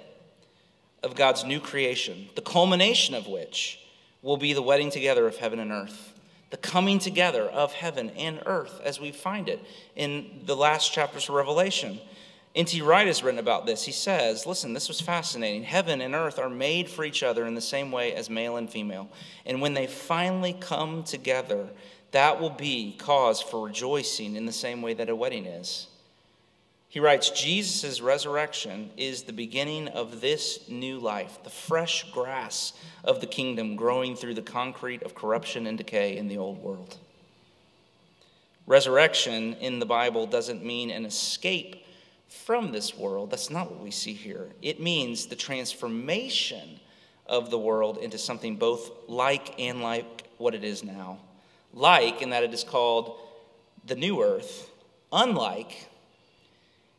of 1.03 1.15
God's 1.15 1.43
new 1.43 1.60
creation, 1.60 2.29
the 2.36 2.41
culmination 2.41 3.15
of 3.15 3.27
which 3.27 3.79
will 4.22 4.38
be 4.38 4.53
the 4.53 4.62
wedding 4.62 4.91
together 4.91 5.27
of 5.27 5.38
heaven 5.38 5.60
and 5.60 5.72
earth, 5.72 6.13
the 6.50 6.57
coming 6.57 7.00
together 7.00 7.43
of 7.43 7.74
heaven 7.74 8.10
and 8.12 8.41
earth 8.46 8.81
as 8.84 9.00
we 9.00 9.12
find 9.12 9.50
it 9.50 9.63
in 9.96 10.41
the 10.46 10.55
last 10.55 10.93
chapters 10.93 11.29
of 11.29 11.36
Revelation. 11.36 12.00
N.T. 12.55 12.81
Wright 12.81 13.05
has 13.05 13.22
written 13.22 13.39
about 13.39 13.67
this. 13.67 13.86
He 13.86 13.91
says, 13.91 14.48
Listen, 14.48 14.74
this 14.74 14.88
was 14.88 15.00
fascinating. 15.00 15.63
Heaven 15.63 16.01
and 16.01 16.15
earth 16.15 16.39
are 16.39 16.50
made 16.50 16.89
for 16.89 17.05
each 17.05 17.22
other 17.22 17.46
in 17.46 17.53
the 17.53 17.62
same 17.62 17.91
way 17.91 18.13
as 18.13 18.31
male 18.31 18.57
and 18.57 18.67
female. 18.67 19.10
And 19.46 19.62
when 19.62 19.75
they 19.75 19.86
finally 19.86 20.53
come 20.60 21.03
together, 21.03 21.69
that 22.12 22.40
will 22.40 22.50
be 22.50 22.96
cause 22.98 23.42
for 23.42 23.66
rejoicing 23.66 24.36
in 24.36 24.46
the 24.46 24.52
same 24.52 24.82
way 24.82 24.94
that 24.94 25.10
a 25.10 25.16
wedding 25.16 25.46
is. 25.46 25.88
He 26.90 27.00
writes 27.02 27.30
Jesus' 27.30 28.02
resurrection 28.02 28.92
is 28.96 29.24
the 29.24 29.34
beginning 29.34 29.89
of 29.89 30.22
this 30.22 30.70
new 30.70 31.00
life, 31.00 31.39
the 31.43 31.50
fresh 31.50 32.10
grass 32.12 32.74
of 33.04 33.20
the 33.20 33.28
kingdom 33.28 33.76
growing 33.76 34.15
through 34.15 34.36
the 34.36 34.41
concrete 34.41 35.04
of 35.04 35.13
corruption 35.13 35.67
and 35.67 35.78
decay 35.78 36.17
in 36.17 36.28
the 36.28 36.38
old 36.38 36.63
world. 36.63 36.98
Resurrection 38.65 39.54
in 39.56 39.80
the 39.80 39.86
Bible 39.86 40.26
doesn't 40.26 40.63
mean 40.63 40.89
an 40.89 41.06
escape 41.06 41.86
from 42.28 42.72
this 42.72 42.98
world. 42.98 43.32
That's 43.32 43.50
not 43.50 43.70
what 43.72 43.82
we 43.82 43.91
see 43.91 44.13
here. 44.13 44.50
It 44.62 44.82
means 44.82 45.26
the 45.26 45.36
transformation 45.36 46.80
of 47.26 47.50
the 47.50 47.60
world 47.60 47.98
into 47.98 48.17
something 48.17 48.56
both 48.56 48.91
like 49.08 49.60
and 49.60 49.82
like 49.82 50.28
what 50.38 50.56
it 50.56 50.63
is 50.63 50.84
now. 50.84 51.20
Like 51.78 52.24
in 52.24 52.32
that 52.32 52.44
it 52.44 52.56
is 52.56 52.63
called 52.63 53.20
the 53.86 53.96
new 53.96 54.24
earth, 54.24 54.72
unlike 55.12 55.88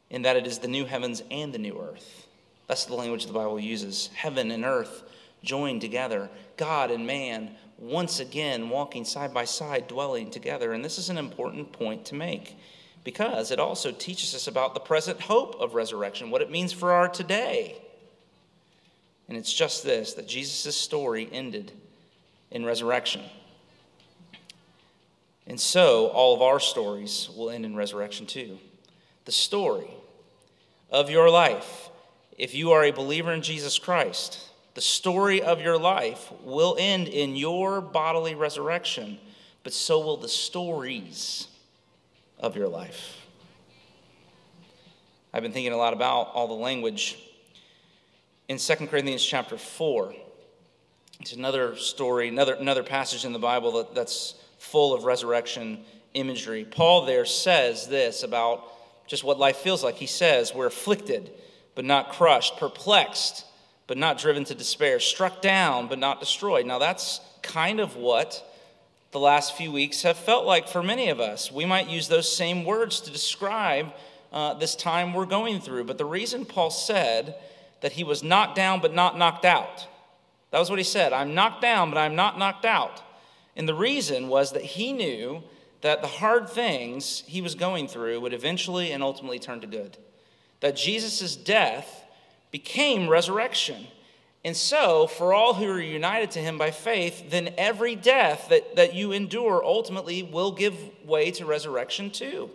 in 0.09 0.23
that 0.23 0.37
it 0.37 0.47
is 0.47 0.61
the 0.61 0.69
new 0.69 0.85
heavens 0.85 1.21
and 1.33 1.53
the 1.53 1.59
new 1.59 1.81
earth. 1.81 2.29
That's 2.69 2.85
the 2.85 2.95
language 2.95 3.27
the 3.27 3.33
Bible 3.33 3.59
uses. 3.59 4.09
Heaven 4.15 4.53
and 4.53 4.65
earth 4.65 5.03
joined 5.43 5.81
together, 5.81 6.31
God 6.57 6.93
and 6.93 7.09
man 7.09 7.51
once 7.77 8.21
again 8.21 8.71
walking 8.71 9.05
side 9.05 9.35
by 9.35 9.47
side, 9.47 9.89
dwelling 9.89 10.31
together. 10.31 10.73
And 10.73 10.85
this 10.85 10.97
is 10.97 11.09
an 11.09 11.19
important 11.19 11.73
point 11.73 12.05
to 12.07 12.15
make 12.15 12.57
because 13.03 13.51
it 13.51 13.59
also 13.59 13.91
teaches 13.91 14.33
us 14.33 14.47
about 14.47 14.75
the 14.75 14.81
present 14.81 15.21
hope 15.21 15.61
of 15.61 15.75
resurrection, 15.75 16.31
what 16.31 16.43
it 16.43 16.53
means 16.53 16.73
for 16.73 16.93
our 16.93 17.09
today. 17.09 17.83
And 19.29 19.37
it's 19.37 19.53
just 19.53 19.83
this 19.83 20.15
that 20.15 20.29
Jesus' 20.29 20.77
story 20.77 21.29
ended 21.33 21.73
in 22.53 22.65
resurrection. 22.65 23.23
And 25.49 25.59
so 25.59 26.09
all 26.09 26.35
of 26.35 26.43
our 26.43 26.61
stories 26.61 27.31
will 27.35 27.51
end 27.51 27.65
in 27.65 27.75
resurrection 27.75 28.27
too. 28.27 28.59
The 29.25 29.33
story 29.33 29.91
of 30.91 31.11
your 31.11 31.31
life, 31.31 31.89
if 32.37 32.55
you 32.55 32.73
are 32.73 32.85
a 32.85 32.93
believer 32.93 33.33
in 33.33 33.41
Jesus 33.41 33.79
Christ, 33.79 34.41
the 34.75 34.83
story 34.83 35.41
of 35.43 35.61
your 35.61 35.79
life 35.79 36.31
will 36.45 36.77
end 36.79 37.09
in 37.09 37.35
your 37.35 37.81
bodily 37.81 38.35
resurrection, 38.35 39.19
but 39.65 39.73
so 39.73 39.99
will 39.99 40.19
the 40.19 40.29
stories 40.29 41.49
of 42.39 42.55
your 42.55 42.69
life. 42.69 43.17
I've 45.33 45.43
been 45.43 45.53
thinking 45.53 45.73
a 45.73 45.77
lot 45.77 45.95
about 45.95 46.31
all 46.35 46.47
the 46.47 46.55
language 46.55 47.19
in 48.49 48.59
2 48.59 48.75
Corinthians 48.87 49.25
chapter 49.25 49.57
4. 49.57 50.15
It's 51.21 51.33
another 51.33 51.75
story, 51.77 52.29
another, 52.29 52.55
another 52.55 52.83
passage 52.83 53.25
in 53.25 53.33
the 53.33 53.39
Bible 53.39 53.73
that, 53.73 53.95
that's 53.95 54.35
full 54.59 54.95
of 54.95 55.05
resurrection 55.05 55.85
imagery. 56.15 56.65
Paul 56.65 57.07
there 57.07 57.25
says 57.25 57.87
this 57.87 58.23
about 58.23 58.73
just 59.07 59.25
what 59.25 59.39
life 59.39 59.57
feels 59.57 59.83
like. 59.83 59.97
He 59.97 60.07
says, 60.07 60.55
We're 60.55 60.67
afflicted, 60.67 61.31
but 61.75 61.85
not 61.85 62.13
crushed, 62.13 62.57
perplexed, 62.59 63.45
but 63.87 63.97
not 63.97 64.19
driven 64.19 64.45
to 64.45 64.55
despair, 64.55 65.01
struck 65.01 65.41
down, 65.41 65.89
but 65.89 65.99
not 65.99 66.21
destroyed. 66.21 66.67
Now, 66.67 66.79
that's 66.79 67.21
kind 67.43 67.81
of 67.81 67.97
what 67.97 68.45
the 69.11 69.21
last 69.21 69.57
few 69.57 69.73
weeks 69.73 70.03
have 70.03 70.19
felt 70.19 70.45
like 70.45 70.69
for 70.69 70.83
many 70.83 71.09
of 71.09 71.21
us. 71.21 71.51
We 71.51 71.65
might 71.65 71.89
use 71.89 72.09
those 72.09 72.31
same 72.31 72.65
words 72.65 73.01
to 73.01 73.11
describe 73.11 73.93
uh, 74.33 74.55
this 74.55 74.75
time 74.75 75.15
we're 75.15 75.25
going 75.25 75.61
through. 75.61 75.85
But 75.85 75.97
the 75.97 76.05
reason 76.05 76.45
Paul 76.45 76.71
said 76.71 77.35
that 77.81 77.93
he 77.93 78.05
was 78.05 78.23
knocked 78.23 78.57
down, 78.57 78.81
but 78.81 78.93
not 78.93 79.17
knocked 79.17 79.47
out, 79.47 79.87
that 80.51 80.59
was 80.59 80.69
what 80.69 80.79
he 80.79 80.85
said. 80.85 81.13
I'm 81.13 81.35
knocked 81.35 81.63
down, 81.63 81.91
but 81.91 81.99
I'm 81.99 82.17
not 82.17 82.39
knocked 82.39 82.65
out. 82.65 83.03
And 83.59 83.69
the 83.69 83.75
reason 83.75 84.29
was 84.29 84.53
that 84.53 84.63
he 84.63 84.93
knew 84.93 85.43
that 85.81 86.01
the 86.01 86.09
hard 86.09 86.49
things 86.49 87.25
he 87.27 87.43
was 87.43 87.57
going 87.57 87.89
through 87.89 88.21
would 88.21 88.33
eventually 88.33 88.93
and 88.93 89.03
ultimately 89.03 89.41
turn 89.41 89.61
to 89.61 89.67
good. 89.67 89.99
That 90.61 90.77
Jesus' 90.77 91.35
death 91.35 92.05
became 92.53 93.09
resurrection. 93.09 93.89
And 94.45 94.57
so, 94.57 95.09
for 95.09 95.35
all 95.35 95.55
who 95.55 95.69
are 95.69 95.81
united 95.81 96.31
to 96.33 96.39
him 96.39 96.57
by 96.57 96.71
faith, 96.71 97.31
then 97.31 97.53
every 97.59 97.97
death 97.97 98.47
that, 98.51 98.77
that 98.77 98.95
you 98.95 99.11
endure 99.11 99.63
ultimately 99.65 100.23
will 100.23 100.53
give 100.53 100.77
way 101.05 101.33
to 101.33 101.45
resurrection 101.45 102.11
too. 102.11 102.51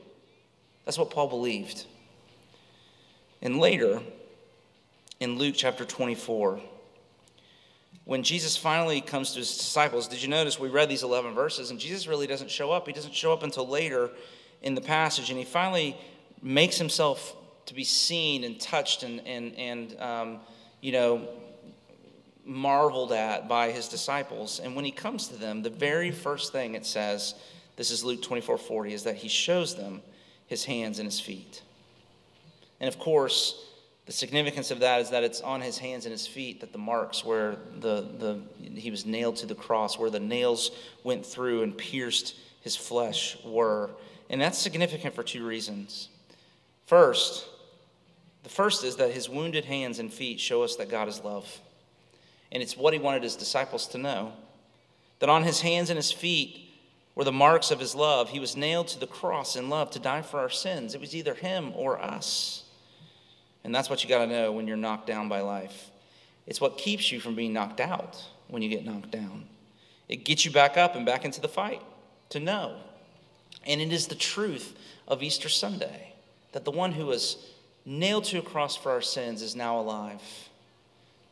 That's 0.86 0.98
what 0.98 1.12
Paul 1.12 1.28
believed. 1.28 1.86
And 3.42 3.60
later, 3.60 4.02
in 5.20 5.38
Luke 5.38 5.56
chapter 5.58 5.84
24, 5.84 6.62
when 8.06 8.24
Jesus 8.24 8.58
finally 8.58 9.00
comes 9.00 9.32
to 9.32 9.40
his 9.40 9.56
disciples, 9.56 10.08
did 10.08 10.22
you 10.22 10.28
notice 10.28 10.60
we 10.60 10.70
read 10.70 10.90
these 10.90 11.04
11 11.04 11.34
verses 11.34 11.72
and 11.72 11.80
Jesus 11.80 12.08
really 12.08 12.28
doesn't 12.28 12.52
show 12.52 12.72
up? 12.72 12.86
He 12.86 12.94
doesn't 12.94 13.14
show 13.16 13.32
up 13.32 13.44
until 13.44 13.68
later 13.68 14.10
in 14.62 14.76
the 14.76 14.82
passage, 14.82 15.30
and 15.30 15.38
he 15.38 15.46
finally 15.46 15.98
makes 16.42 16.78
himself 16.78 17.36
to 17.66 17.74
be 17.74 17.84
seen 17.84 18.44
and 18.44 18.60
touched 18.60 19.04
and, 19.04 19.26
and, 19.26 19.56
and 19.56 20.00
um, 20.00 20.40
you 20.82 20.92
know, 20.92 21.28
marveled 22.46 23.14
at 23.14 23.48
by 23.48 23.72
his 23.72 23.88
disciples. 23.88 24.60
And 24.60 24.76
when 24.76 24.84
he 24.84 24.92
comes 24.92 25.30
to 25.30 25.36
them, 25.36 25.62
the 25.62 25.70
very 25.70 26.12
first 26.12 26.52
thing 26.52 26.76
it 26.76 26.86
says, 26.86 27.36
this 27.78 27.90
is 27.90 28.04
Luke 28.04 28.22
24 28.22 28.58
40, 28.58 28.94
is 28.94 29.04
that 29.04 29.16
he 29.16 29.28
shows 29.28 29.76
them 29.76 30.02
his 30.48 30.66
hands 30.66 31.00
and 31.00 31.06
his 31.06 31.20
feet. 31.20 31.62
And 32.80 32.88
of 32.88 33.00
course, 33.00 33.73
the 34.06 34.12
significance 34.12 34.70
of 34.70 34.80
that 34.80 35.00
is 35.00 35.10
that 35.12 35.24
it's 35.24 35.42
on 35.42 35.62
his 35.62 35.78
hands 35.78 36.06
and 36.06 36.12
his 36.12 36.28
feet 36.28 36.60
that 36.60 36.74
the 36.74 36.78
marks 36.78 37.24
where 37.24 37.56
the, 37.80 38.06
the, 38.18 38.42
he 38.76 38.92
was 38.92 39.06
nailed 39.06 39.38
to 39.38 39.46
the 39.46 39.56
cross, 39.56 39.98
where 39.98 40.10
the 40.10 40.20
nails 40.20 40.72
went 41.04 41.26
through 41.26 41.64
and 41.64 41.78
pierced 41.78 42.36
his 42.62 42.76
flesh 42.76 43.38
were. 43.46 43.92
And 44.30 44.42
that's 44.42 44.58
significant 44.58 45.16
for 45.16 45.24
two 45.24 45.46
reasons. 45.46 46.10
First, 46.86 47.48
the 48.44 48.50
first 48.50 48.84
is 48.84 48.98
that 48.98 49.12
his 49.12 49.30
wounded 49.30 49.64
hands 49.66 50.00
and 50.00 50.12
feet 50.12 50.40
show 50.40 50.64
us 50.64 50.76
that 50.76 50.90
God 50.90 51.08
is 51.08 51.24
love. 51.24 51.62
And 52.52 52.62
it's 52.62 52.76
what 52.76 52.94
he 52.94 53.00
wanted 53.00 53.24
his 53.24 53.38
disciples 53.38 53.88
to 53.88 53.98
know 53.98 54.34
that 55.20 55.30
on 55.30 55.44
his 55.44 55.62
hands 55.62 55.90
and 55.90 55.96
his 55.96 56.12
feet 56.12 56.60
were 57.16 57.24
the 57.24 57.32
marks 57.32 57.72
of 57.72 57.80
his 57.80 57.96
love. 57.96 58.30
He 58.30 58.42
was 58.42 58.58
nailed 58.58 58.90
to 58.90 59.00
the 59.00 59.08
cross 59.08 59.56
in 59.56 59.70
love 59.70 59.92
to 59.92 60.00
die 60.00 60.22
for 60.22 60.40
our 60.40 60.50
sins. 60.50 60.94
It 60.94 61.00
was 61.00 61.16
either 61.16 61.34
him 61.34 61.72
or 61.76 62.02
us. 62.02 62.63
And 63.64 63.74
that's 63.74 63.90
what 63.90 64.04
you 64.04 64.10
got 64.10 64.26
to 64.26 64.28
know 64.28 64.52
when 64.52 64.68
you're 64.68 64.78
knocked 64.78 65.08
down 65.08 65.30
by 65.30 65.42
life. 65.42 65.90
It's 66.46 66.60
what 66.60 66.78
keeps 66.78 67.12
you 67.12 67.20
from 67.20 67.36
being 67.36 67.54
knocked 67.54 67.80
out 67.80 68.22
when 68.48 68.62
you 68.62 68.70
get 68.70 68.86
knocked 68.86 69.12
down. 69.12 69.46
It 70.10 70.26
gets 70.26 70.44
you 70.46 70.52
back 70.52 70.78
up 70.78 70.96
and 70.96 71.06
back 71.06 71.24
into 71.26 71.40
the 71.40 71.48
fight 71.48 71.82
to 72.30 72.40
know. 72.40 72.78
And 73.66 73.80
it 73.80 73.94
is 73.94 74.08
the 74.08 74.16
truth 74.16 74.78
of 75.08 75.24
Easter 75.24 75.50
Sunday 75.50 76.14
that 76.52 76.66
the 76.66 76.72
one 76.72 76.92
who 76.92 77.06
was 77.06 77.38
nailed 77.86 78.26
to 78.26 78.40
a 78.40 78.42
cross 78.42 78.76
for 78.76 78.92
our 78.92 79.02
sins 79.02 79.42
is 79.42 79.56
now 79.56 79.80
alive 79.80 80.22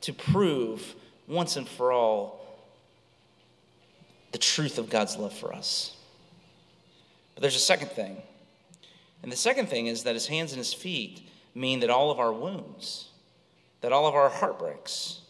to 0.02 0.13
prove 0.13 0.96
once 1.28 1.56
and 1.56 1.67
for 1.67 1.91
all 1.91 2.41
the 4.32 4.38
truth 4.38 4.78
of 4.78 4.89
God's 4.89 5.17
love 5.17 5.34
for 5.34 5.54
us. 5.54 5.96
But 7.36 7.41
there's 7.41 7.56
a 7.56 7.60
second 7.60 7.91
thing. 7.91 8.17
And 9.24 9.32
the 9.32 9.38
second 9.38 9.67
thing 9.67 9.88
is 9.88 10.04
that 10.04 10.15
his 10.15 10.28
hands 10.28 10.52
and 10.52 10.58
his 10.58 10.74
feet 10.74 11.22
mean 11.54 11.80
that 11.82 11.90
all 11.90 12.12
of 12.12 12.20
our 12.20 12.34
wounds, 12.34 13.10
that 13.82 13.92
all 13.92 14.08
of 14.08 14.16
our 14.16 14.30
heartbreaks, 14.30 15.22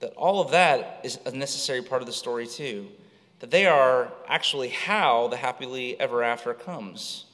that 0.00 0.12
all 0.14 0.40
of 0.40 0.50
that 0.50 1.00
is 1.02 1.18
a 1.24 1.30
necessary 1.30 1.82
part 1.82 2.02
of 2.02 2.06
the 2.06 2.12
story 2.12 2.46
too. 2.46 2.88
That 3.40 3.50
they 3.50 3.66
are 3.66 4.12
actually 4.28 4.68
how 4.68 5.28
the 5.28 5.36
happily 5.36 5.98
ever 6.00 6.22
after 6.22 6.54
comes. 6.54 7.26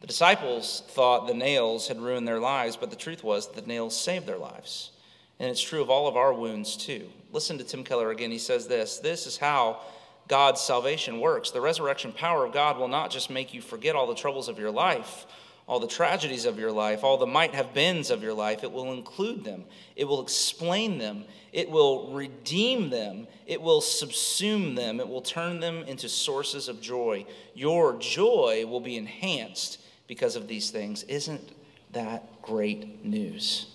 The 0.00 0.06
disciples 0.06 0.82
thought 0.88 1.26
the 1.26 1.34
nails 1.34 1.88
had 1.88 2.00
ruined 2.00 2.28
their 2.28 2.38
lives, 2.38 2.76
but 2.76 2.90
the 2.90 2.96
truth 2.96 3.24
was 3.24 3.48
the 3.48 3.62
nails 3.62 3.98
saved 3.98 4.26
their 4.26 4.38
lives. 4.38 4.92
And 5.40 5.50
it's 5.50 5.62
true 5.62 5.82
of 5.82 5.90
all 5.90 6.06
of 6.06 6.16
our 6.16 6.32
wounds 6.32 6.76
too. 6.76 7.08
Listen 7.32 7.58
to 7.58 7.64
Tim 7.64 7.84
Keller 7.84 8.10
again. 8.10 8.30
He 8.30 8.38
says 8.38 8.68
this 8.68 8.98
This 8.98 9.26
is 9.26 9.36
how 9.36 9.80
God's 10.28 10.60
salvation 10.60 11.20
works. 11.20 11.50
The 11.50 11.60
resurrection 11.60 12.12
power 12.12 12.44
of 12.44 12.52
God 12.52 12.78
will 12.78 12.88
not 12.88 13.10
just 13.10 13.30
make 13.30 13.54
you 13.54 13.60
forget 13.60 13.96
all 13.96 14.06
the 14.06 14.14
troubles 14.14 14.48
of 14.48 14.58
your 14.58 14.70
life, 14.70 15.26
all 15.68 15.78
the 15.78 15.86
tragedies 15.86 16.46
of 16.46 16.58
your 16.58 16.72
life, 16.72 17.04
all 17.04 17.18
the 17.18 17.26
might 17.26 17.54
have 17.54 17.74
beens 17.74 18.10
of 18.10 18.22
your 18.22 18.32
life. 18.32 18.64
It 18.64 18.72
will 18.72 18.94
include 18.94 19.44
them, 19.44 19.64
it 19.94 20.04
will 20.04 20.22
explain 20.22 20.96
them, 20.96 21.24
it 21.52 21.70
will 21.70 22.10
redeem 22.10 22.88
them, 22.88 23.26
it 23.46 23.60
will 23.60 23.82
subsume 23.82 24.74
them, 24.74 24.98
it 24.98 25.06
will 25.06 25.20
turn 25.20 25.60
them 25.60 25.82
into 25.82 26.08
sources 26.08 26.68
of 26.68 26.80
joy. 26.80 27.26
Your 27.54 27.98
joy 27.98 28.64
will 28.66 28.80
be 28.80 28.96
enhanced 28.96 29.80
because 30.06 30.36
of 30.36 30.48
these 30.48 30.70
things. 30.70 31.02
Isn't 31.02 31.52
that 31.92 32.40
great 32.40 33.04
news? 33.04 33.66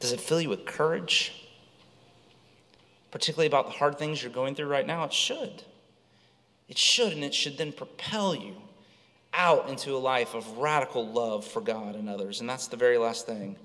Does 0.00 0.10
it 0.10 0.20
fill 0.20 0.40
you 0.40 0.48
with 0.48 0.66
courage? 0.66 1.46
Particularly 3.12 3.46
about 3.46 3.66
the 3.66 3.78
hard 3.78 3.96
things 3.96 4.22
you're 4.22 4.32
going 4.32 4.56
through 4.56 4.66
right 4.66 4.86
now? 4.86 5.04
It 5.04 5.12
should. 5.12 5.62
It 6.68 6.78
should, 6.78 7.12
and 7.12 7.22
it 7.22 7.32
should 7.32 7.58
then 7.58 7.70
propel 7.70 8.34
you 8.34 8.56
out 9.36 9.68
into 9.68 9.94
a 9.94 9.98
life 9.98 10.34
of 10.34 10.58
radical 10.58 11.06
love 11.06 11.44
for 11.44 11.60
God 11.60 11.94
and 11.94 12.08
others. 12.08 12.40
And 12.40 12.48
that's 12.48 12.66
the 12.66 12.76
very 12.76 12.98
last 12.98 13.26
thing 13.26 13.56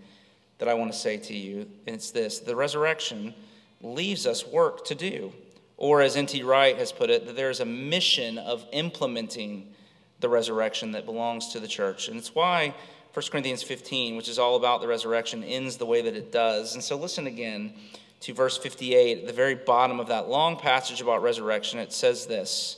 that 0.60 0.68
I 0.68 0.74
want 0.76 0.92
to 0.92 0.98
say 0.98 1.18
to 1.18 1.34
you. 1.34 1.62
And 1.88 1.96
it's 1.96 2.12
this 2.12 2.40
the 2.40 2.56
resurrection 2.56 3.34
leaves 3.82 4.28
us 4.28 4.46
work 4.46 4.86
to 4.86 4.96
do. 4.96 5.34
Or, 5.78 6.02
as 6.02 6.16
N.T. 6.16 6.44
Wright 6.44 6.78
has 6.78 6.92
put 6.92 7.10
it, 7.10 7.26
that 7.26 7.36
there's 7.36 7.60
a 7.60 7.66
mission 7.66 8.38
of 8.38 8.64
implementing 8.72 9.74
the 10.20 10.30
resurrection 10.30 10.92
that 10.92 11.08
belongs 11.08 11.54
to 11.54 11.60
the 11.60 11.68
church. 11.68 12.08
And 12.08 12.18
it's 12.18 12.36
why 12.36 12.76
1 13.14 13.26
Corinthians 13.32 13.64
15, 13.64 14.16
which 14.16 14.30
is 14.30 14.38
all 14.38 14.56
about 14.58 14.82
the 14.82 14.88
resurrection, 14.88 15.44
ends 15.44 15.78
the 15.78 15.88
way 15.88 16.04
that 16.04 16.16
it 16.16 16.32
does. 16.32 16.76
And 16.76 16.84
so 16.84 16.96
listen 16.96 17.26
again 17.26 17.74
to 18.20 18.34
verse 18.34 18.60
58 18.60 19.20
at 19.20 19.28
the 19.28 19.34
very 19.34 19.56
bottom 19.56 20.00
of 20.00 20.08
that 20.10 20.30
long 20.30 20.56
passage 20.56 21.02
about 21.02 21.24
resurrection. 21.24 21.80
It 21.80 21.92
says 21.92 22.28
this 22.28 22.78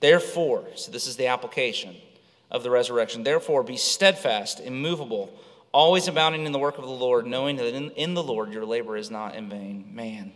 Therefore, 0.00 0.66
so 0.74 0.92
this 0.92 1.06
is 1.06 1.16
the 1.16 1.28
application 1.28 1.96
of 2.52 2.62
the 2.62 2.70
resurrection, 2.70 3.24
therefore 3.24 3.64
be 3.64 3.78
steadfast, 3.78 4.60
immovable, 4.60 5.32
always 5.72 6.06
abounding 6.06 6.44
in 6.44 6.52
the 6.52 6.58
work 6.58 6.76
of 6.78 6.84
the 6.84 6.90
Lord, 6.90 7.26
knowing 7.26 7.56
that 7.56 7.74
in, 7.74 7.90
in 7.92 8.14
the 8.14 8.22
Lord 8.22 8.52
your 8.52 8.66
labor 8.66 8.96
is 8.96 9.10
not 9.10 9.34
in 9.34 9.48
vain. 9.48 9.90
Man, 9.90 10.32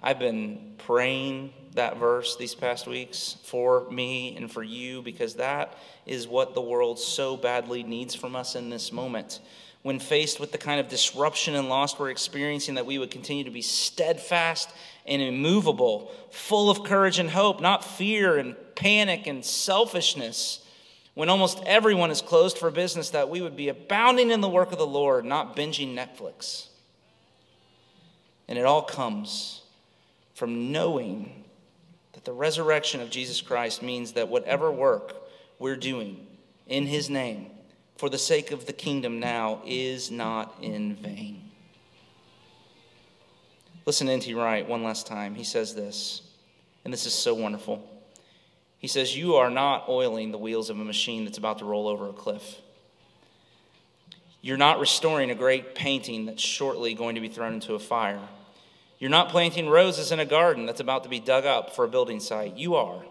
I've 0.00 0.18
been 0.18 0.74
praying 0.78 1.52
that 1.74 1.96
verse 1.96 2.36
these 2.36 2.56
past 2.56 2.88
weeks 2.88 3.36
for 3.44 3.88
me 3.88 4.36
and 4.36 4.50
for 4.50 4.64
you 4.64 5.00
because 5.00 5.34
that 5.34 5.78
is 6.06 6.26
what 6.26 6.54
the 6.54 6.60
world 6.60 6.98
so 6.98 7.36
badly 7.36 7.84
needs 7.84 8.16
from 8.16 8.34
us 8.34 8.56
in 8.56 8.68
this 8.68 8.90
moment. 8.90 9.38
When 9.82 10.00
faced 10.00 10.40
with 10.40 10.50
the 10.50 10.58
kind 10.58 10.80
of 10.80 10.88
disruption 10.88 11.54
and 11.54 11.68
loss 11.68 11.96
we're 11.96 12.10
experiencing, 12.10 12.74
that 12.74 12.86
we 12.86 12.98
would 12.98 13.12
continue 13.12 13.44
to 13.44 13.50
be 13.50 13.62
steadfast 13.62 14.70
and 15.06 15.22
immovable, 15.22 16.10
full 16.30 16.68
of 16.68 16.82
courage 16.82 17.20
and 17.20 17.30
hope, 17.30 17.60
not 17.60 17.84
fear 17.84 18.38
and 18.38 18.56
panic 18.74 19.28
and 19.28 19.44
selfishness. 19.44 20.64
When 21.18 21.30
almost 21.30 21.60
everyone 21.66 22.12
is 22.12 22.22
closed 22.22 22.58
for 22.58 22.70
business, 22.70 23.10
that 23.10 23.28
we 23.28 23.40
would 23.40 23.56
be 23.56 23.70
abounding 23.70 24.30
in 24.30 24.40
the 24.40 24.48
work 24.48 24.70
of 24.70 24.78
the 24.78 24.86
Lord, 24.86 25.24
not 25.24 25.56
binging 25.56 25.92
Netflix. 25.92 26.68
And 28.46 28.56
it 28.56 28.64
all 28.64 28.82
comes 28.82 29.62
from 30.34 30.70
knowing 30.70 31.42
that 32.12 32.24
the 32.24 32.32
resurrection 32.32 33.00
of 33.00 33.10
Jesus 33.10 33.40
Christ 33.40 33.82
means 33.82 34.12
that 34.12 34.28
whatever 34.28 34.70
work 34.70 35.16
we're 35.58 35.74
doing 35.74 36.24
in 36.68 36.86
his 36.86 37.10
name 37.10 37.50
for 37.96 38.08
the 38.08 38.16
sake 38.16 38.52
of 38.52 38.66
the 38.66 38.72
kingdom 38.72 39.18
now 39.18 39.60
is 39.66 40.12
not 40.12 40.54
in 40.62 40.94
vain. 40.94 41.50
Listen 43.86 44.06
to 44.06 44.12
N.T. 44.12 44.34
Wright 44.34 44.68
one 44.68 44.84
last 44.84 45.08
time. 45.08 45.34
He 45.34 45.42
says 45.42 45.74
this, 45.74 46.22
and 46.84 46.92
this 46.92 47.06
is 47.06 47.12
so 47.12 47.34
wonderful. 47.34 47.97
He 48.78 48.88
says, 48.88 49.16
You 49.16 49.36
are 49.36 49.50
not 49.50 49.88
oiling 49.88 50.30
the 50.30 50.38
wheels 50.38 50.70
of 50.70 50.78
a 50.78 50.84
machine 50.84 51.24
that's 51.24 51.38
about 51.38 51.58
to 51.58 51.64
roll 51.64 51.88
over 51.88 52.08
a 52.08 52.12
cliff. 52.12 52.60
You're 54.40 54.56
not 54.56 54.78
restoring 54.78 55.30
a 55.30 55.34
great 55.34 55.74
painting 55.74 56.26
that's 56.26 56.42
shortly 56.42 56.94
going 56.94 57.16
to 57.16 57.20
be 57.20 57.28
thrown 57.28 57.54
into 57.54 57.74
a 57.74 57.78
fire. 57.78 58.20
You're 58.98 59.10
not 59.10 59.30
planting 59.30 59.68
roses 59.68 60.12
in 60.12 60.20
a 60.20 60.24
garden 60.24 60.66
that's 60.66 60.80
about 60.80 61.04
to 61.04 61.08
be 61.08 61.20
dug 61.20 61.44
up 61.44 61.74
for 61.74 61.84
a 61.84 61.88
building 61.88 62.20
site. 62.20 62.56
You 62.56 62.76
are 62.76 63.02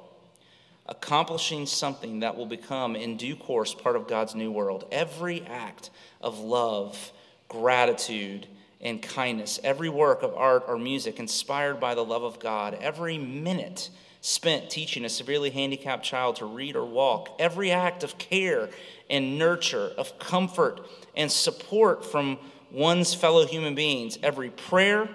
accomplishing 0.86 1.66
something 1.66 2.22
that 2.22 2.38
will 2.38 2.46
become, 2.46 2.96
in 2.96 3.18
due 3.18 3.36
course, 3.36 3.74
part 3.74 3.96
of 3.96 4.08
God's 4.08 4.36
new 4.36 4.52
world. 4.52 4.86
Every 4.92 5.46
act 5.46 5.90
of 6.22 6.40
love, 6.40 7.12
gratitude, 7.50 8.48
and 8.80 9.02
kindness, 9.02 9.60
every 9.64 9.90
work 9.90 10.24
of 10.24 10.34
art 10.34 10.64
or 10.68 10.78
music 10.78 11.20
inspired 11.20 11.80
by 11.80 11.94
the 11.96 12.06
love 12.06 12.24
of 12.24 12.40
God, 12.40 12.78
every 12.80 13.18
minute 13.18 13.90
spent 14.28 14.70
teaching 14.70 15.06
a 15.06 15.10
severely 15.10 15.50
handicapped 15.50 16.04
child 16.04 16.36
to 16.36 16.46
read 16.46 16.76
or 16.76 16.84
walk, 16.84 17.34
every 17.40 17.72
act 17.72 18.04
of 18.04 18.18
care 18.18 18.68
and 19.10 19.40
nurture, 19.40 19.90
of 19.98 20.20
comfort 20.20 20.86
and 21.16 21.32
support 21.32 22.04
from 22.04 22.38
one's 22.70 23.14
fellow 23.14 23.46
human 23.46 23.74
beings, 23.74 24.20
every 24.22 24.50
prayer, 24.50 25.08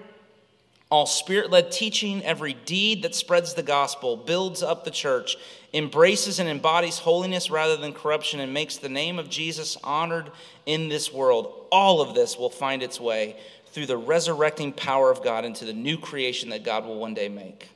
all 0.88 1.04
spirit 1.04 1.50
led 1.50 1.70
teaching, 1.70 2.24
every 2.24 2.54
deed 2.54 3.02
that 3.02 3.14
spreads 3.14 3.52
the 3.52 3.62
gospel, 3.62 4.16
builds 4.16 4.62
up 4.62 4.82
the 4.86 4.90
church, 4.90 5.36
embraces 5.74 6.38
and 6.38 6.48
embodies 6.48 6.96
holiness 6.96 7.50
rather 7.50 7.76
than 7.76 7.92
corruption, 7.92 8.40
and 8.40 8.54
makes 8.54 8.78
the 8.78 8.88
name 8.88 9.18
of 9.18 9.28
Jesus 9.28 9.76
honored 9.84 10.30
in 10.64 10.88
this 10.88 11.12
world. 11.12 11.66
All 11.70 12.00
of 12.00 12.14
this 12.14 12.38
will 12.38 12.48
find 12.48 12.82
its 12.82 12.98
way 12.98 13.36
through 13.66 13.86
the 13.86 13.98
resurrecting 13.98 14.72
power 14.72 15.10
of 15.10 15.22
God 15.22 15.44
into 15.44 15.66
the 15.66 15.74
new 15.74 15.98
creation 15.98 16.48
that 16.48 16.64
God 16.64 16.86
will 16.86 16.98
one 16.98 17.12
day 17.12 17.28
make. 17.28 17.71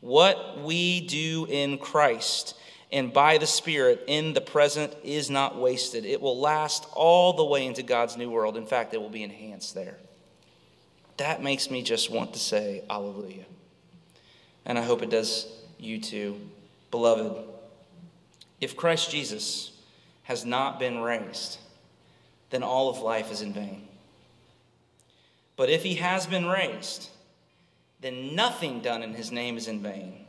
What 0.00 0.62
we 0.62 1.06
do 1.06 1.46
in 1.48 1.78
Christ 1.78 2.54
and 2.90 3.12
by 3.12 3.38
the 3.38 3.46
Spirit 3.46 4.04
in 4.06 4.32
the 4.32 4.40
present 4.40 4.94
is 5.02 5.28
not 5.28 5.58
wasted. 5.58 6.04
It 6.04 6.20
will 6.20 6.38
last 6.38 6.86
all 6.94 7.34
the 7.34 7.44
way 7.44 7.66
into 7.66 7.82
God's 7.82 8.16
new 8.16 8.30
world. 8.30 8.56
In 8.56 8.66
fact, 8.66 8.94
it 8.94 9.00
will 9.00 9.10
be 9.10 9.22
enhanced 9.22 9.74
there 9.74 9.98
that 11.18 11.42
makes 11.42 11.70
me 11.70 11.82
just 11.82 12.10
want 12.10 12.32
to 12.32 12.38
say, 12.38 12.82
Alleluia. 12.88 13.44
And 14.64 14.78
I 14.78 14.82
hope 14.82 15.02
it 15.02 15.10
does 15.10 15.46
you 15.78 16.00
too. 16.00 16.40
Beloved, 16.90 17.44
if 18.60 18.76
Christ 18.76 19.10
Jesus 19.10 19.72
has 20.22 20.44
not 20.44 20.78
been 20.78 21.00
raised, 21.00 21.58
then 22.50 22.62
all 22.62 22.88
of 22.88 22.98
life 22.98 23.30
is 23.30 23.42
in 23.42 23.52
vain. 23.52 23.86
But 25.56 25.70
if 25.70 25.82
he 25.82 25.96
has 25.96 26.26
been 26.26 26.46
raised, 26.46 27.10
then 28.00 28.34
nothing 28.34 28.80
done 28.80 29.02
in 29.02 29.14
his 29.14 29.32
name 29.32 29.56
is 29.56 29.68
in 29.68 29.82
vain. 29.82 30.24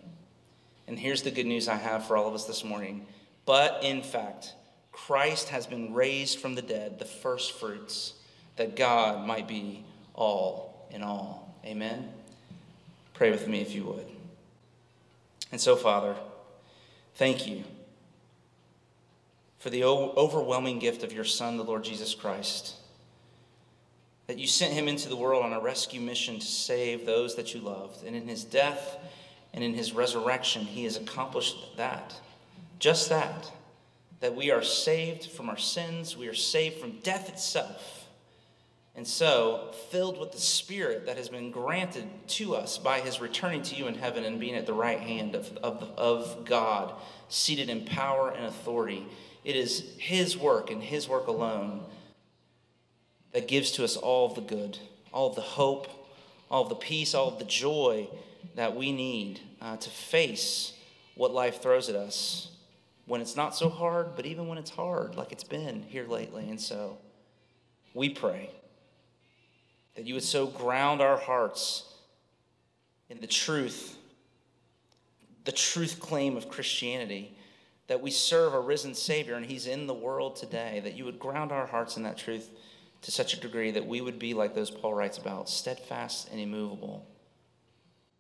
And 0.88 0.98
here's 0.98 1.22
the 1.22 1.32
good 1.32 1.46
news 1.46 1.68
I 1.68 1.76
have 1.76 2.08
for 2.08 2.18
all 2.18 2.28
of 2.28 2.34
us 2.34 2.46
this 2.46 2.64
morning. 2.64 3.06
But 3.46 3.84
in 3.84 4.02
fact, 4.02 4.56
Christ 4.92 5.50
has 5.50 5.68
been 5.68 5.94
raised 5.94 6.40
from 6.40 6.56
the 6.56 6.62
dead, 6.62 7.00
the 7.00 7.06
first 7.06 7.54
fruits, 7.54 8.14
that 8.56 8.76
God 8.76 9.26
might 9.26 9.48
be 9.48 9.84
all 10.14 10.88
in 10.92 11.04
all. 11.04 11.56
Amen. 11.66 12.10
Pray 13.14 13.32
with 13.32 13.48
me 13.48 13.62
if 13.62 13.74
you 13.76 13.84
would. 13.84 14.06
And 15.52 15.62
so, 15.62 15.76
Father, 15.76 16.16
thank 17.16 17.48
you 17.48 17.64
for 19.60 19.70
the 19.70 19.84
overwhelming 19.84 20.80
gift 20.80 21.04
of 21.04 21.12
your 21.14 21.24
Son, 21.24 21.58
the 21.58 21.64
Lord 21.64 21.84
Jesus 21.84 22.16
Christ. 22.16 22.76
That 24.30 24.40
you 24.40 24.48
sent 24.48 24.74
him 24.74 24.88
into 24.88 25.10
the 25.10 25.18
world 25.18 25.44
on 25.44 25.52
a 25.52 25.60
rescue 25.60 26.00
mission 26.00 26.40
to 26.40 26.46
save 26.46 27.06
those 27.06 27.36
that 27.36 27.54
you 27.54 27.60
loved. 27.60 28.06
And 28.06 28.16
in 28.16 28.28
his 28.28 28.46
death 28.46 28.98
and 29.54 29.62
in 29.62 29.74
his 29.74 29.92
resurrection, 29.92 30.62
he 30.62 30.86
has 30.86 30.96
accomplished 30.96 31.76
that. 31.76 32.14
Just 32.80 33.10
that. 33.10 33.52
That 34.22 34.36
we 34.36 34.52
are 34.52 34.64
saved 34.64 35.26
from 35.26 35.50
our 35.50 35.58
sins, 35.58 36.16
we 36.16 36.30
are 36.30 36.34
saved 36.34 36.78
from 36.78 37.00
death 37.00 37.28
itself 37.28 38.00
and 39.00 39.08
so, 39.08 39.70
filled 39.92 40.20
with 40.20 40.34
the 40.34 40.42
Spirit 40.42 41.06
that 41.06 41.16
has 41.16 41.30
been 41.30 41.52
granted 41.52 42.04
to 42.28 42.54
us 42.54 42.78
by 42.78 43.00
his 43.00 43.22
returning 43.22 43.62
to 43.62 43.76
you 43.76 43.88
in 43.88 43.96
heaven 43.96 44.26
and 44.26 44.42
being 44.42 44.56
at 44.56 44.66
the 44.66 44.74
right 44.74 45.00
hand 45.00 45.36
of, 45.36 45.58
of, 45.64 45.84
of 45.98 46.44
God, 46.44 46.94
seated 47.30 47.70
in 47.70 47.86
power 47.86 48.30
and 48.30 48.46
authority, 48.46 49.06
it 49.46 49.56
is 49.56 49.86
his 49.98 50.36
work 50.36 50.70
and 50.70 50.84
his 50.84 51.08
work 51.08 51.28
alone 51.28 51.86
that 53.34 53.48
gives 53.48 53.72
to 53.72 53.84
us 53.84 53.96
all 53.96 54.26
of 54.26 54.36
the 54.36 54.42
good, 54.42 54.78
all 55.12 55.30
of 55.30 55.36
the 55.36 55.42
hope, 55.42 55.88
all 56.50 56.64
of 56.64 56.70
the 56.70 56.76
peace, 56.76 57.14
all 57.14 57.28
of 57.28 57.40
the 57.40 57.46
joy 57.46 58.08
that 58.56 58.76
we 58.76 58.92
need 58.92 59.40
uh, 59.62 59.78
to 59.78 59.90
face 59.90 60.74
what 61.16 61.34
life 61.34 61.62
throws 61.62 61.90
at 61.90 61.96
us 61.96 62.52
when 63.06 63.22
it's 63.22 63.36
not 63.36 63.56
so 63.56 63.70
hard, 63.70 64.16
but 64.16 64.26
even 64.26 64.48
when 64.48 64.58
it's 64.58 64.70
hard, 64.70 65.16
like 65.16 65.32
it's 65.32 65.44
been 65.44 65.84
here 65.84 66.06
lately. 66.08 66.50
And 66.50 66.62
so, 66.62 66.98
we 67.94 68.10
pray 68.10 68.50
that 69.96 70.06
you 70.06 70.14
would 70.14 70.24
so 70.24 70.48
ground 70.48 71.02
our 71.02 71.18
hearts 71.18 71.86
in 73.10 73.20
the 73.20 73.28
truth, 73.28 73.98
the 75.46 75.52
truth 75.52 76.00
claim 76.00 76.38
of 76.38 76.50
Christianity, 76.50 77.36
that 77.88 78.02
we 78.02 78.12
serve 78.12 78.54
a 78.54 78.60
risen 78.60 78.94
Savior 78.94 79.34
and 79.34 79.46
He's 79.46 79.66
in 79.66 79.88
the 79.88 79.94
world 79.94 80.36
today, 80.36 80.80
that 80.84 80.96
you 80.96 81.06
would 81.06 81.20
ground 81.20 81.52
our 81.52 81.66
hearts 81.66 81.98
in 81.98 82.04
that 82.04 82.18
truth 82.18 82.50
to 83.02 83.12
such 83.12 83.34
a 83.34 83.40
degree 83.40 83.72
that 83.72 83.86
we 83.86 84.02
would 84.02 84.20
be 84.20 84.34
like 84.34 84.54
those 84.54 84.72
Paul 84.72 84.94
writes 84.94 85.18
about, 85.18 85.50
steadfast 85.50 86.30
and 86.32 86.40
immovable, 86.40 87.06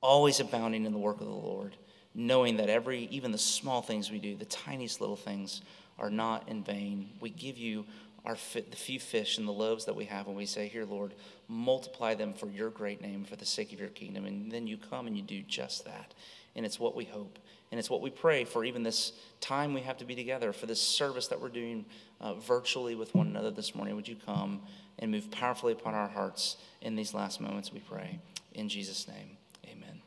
always 0.01 0.39
abounding 0.39 0.85
in 0.85 0.93
the 0.93 0.99
work 0.99 1.19
of 1.19 1.27
the 1.27 1.33
Lord, 1.33 1.75
knowing 2.15 2.57
that 2.57 2.69
every, 2.69 3.07
even 3.11 3.31
the 3.31 3.37
small 3.37 3.81
things 3.81 4.09
we 4.09 4.19
do, 4.19 4.35
the 4.35 4.45
tiniest 4.45 5.01
little 5.01 5.15
things, 5.15 5.61
are 5.97 6.09
not 6.09 6.47
in 6.47 6.63
vain. 6.63 7.09
We 7.19 7.29
give 7.29 7.57
you 7.57 7.85
our 8.25 8.37
the 8.53 8.75
few 8.75 8.99
fish 8.99 9.37
and 9.37 9.47
the 9.47 9.51
loaves 9.51 9.85
that 9.85 9.95
we 9.95 10.05
have, 10.05 10.27
and 10.27 10.35
we 10.35 10.45
say, 10.45 10.67
Here, 10.67 10.85
Lord, 10.85 11.13
multiply 11.47 12.13
them 12.15 12.33
for 12.33 12.49
your 12.49 12.69
great 12.69 13.01
name, 13.01 13.23
for 13.23 13.35
the 13.35 13.45
sake 13.45 13.73
of 13.73 13.79
your 13.79 13.89
kingdom. 13.89 14.25
And 14.25 14.51
then 14.51 14.67
you 14.67 14.77
come 14.77 15.07
and 15.07 15.15
you 15.15 15.23
do 15.23 15.41
just 15.41 15.85
that. 15.85 16.13
And 16.55 16.65
it's 16.65 16.79
what 16.79 16.95
we 16.95 17.05
hope. 17.05 17.39
And 17.71 17.79
it's 17.79 17.89
what 17.89 18.01
we 18.01 18.09
pray 18.09 18.43
for 18.43 18.65
even 18.65 18.83
this 18.83 19.13
time 19.41 19.73
we 19.73 19.81
have 19.81 19.97
to 19.97 20.05
be 20.05 20.15
together, 20.15 20.51
for 20.51 20.65
this 20.65 20.81
service 20.81 21.27
that 21.27 21.39
we're 21.39 21.49
doing 21.49 21.85
uh, 22.21 22.33
virtually 22.35 22.95
with 22.95 23.13
one 23.15 23.27
another 23.27 23.51
this 23.51 23.75
morning. 23.75 23.95
Would 23.95 24.07
you 24.07 24.15
come 24.25 24.61
and 24.99 25.11
move 25.11 25.31
powerfully 25.31 25.73
upon 25.73 25.95
our 25.95 26.07
hearts 26.07 26.57
in 26.81 26.95
these 26.95 27.13
last 27.13 27.41
moments, 27.41 27.73
we 27.73 27.79
pray. 27.79 28.19
In 28.53 28.69
Jesus' 28.69 29.07
name, 29.07 29.37
amen. 29.65 30.01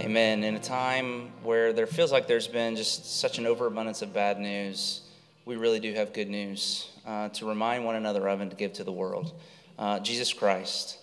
Amen. 0.00 0.44
In 0.44 0.54
a 0.56 0.60
time 0.60 1.30
where 1.42 1.72
there 1.72 1.86
feels 1.86 2.12
like 2.12 2.26
there's 2.26 2.48
been 2.48 2.76
just 2.76 3.20
such 3.20 3.38
an 3.38 3.46
overabundance 3.46 4.02
of 4.02 4.12
bad 4.12 4.38
news, 4.38 5.02
we 5.44 5.56
really 5.56 5.80
do 5.80 5.92
have 5.94 6.12
good 6.12 6.28
news 6.28 6.90
uh, 7.06 7.28
to 7.30 7.46
remind 7.46 7.84
one 7.84 7.94
another 7.94 8.28
of 8.28 8.40
and 8.40 8.50
to 8.50 8.56
give 8.56 8.72
to 8.74 8.84
the 8.84 8.92
world. 8.92 9.32
Uh, 9.78 10.00
Jesus 10.00 10.32
Christ, 10.32 10.98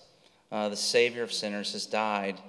uh, 0.51 0.69
the 0.69 0.75
Savior 0.75 1.23
of 1.23 1.31
sinners, 1.31 1.71
has 1.73 1.85
died 1.85 2.39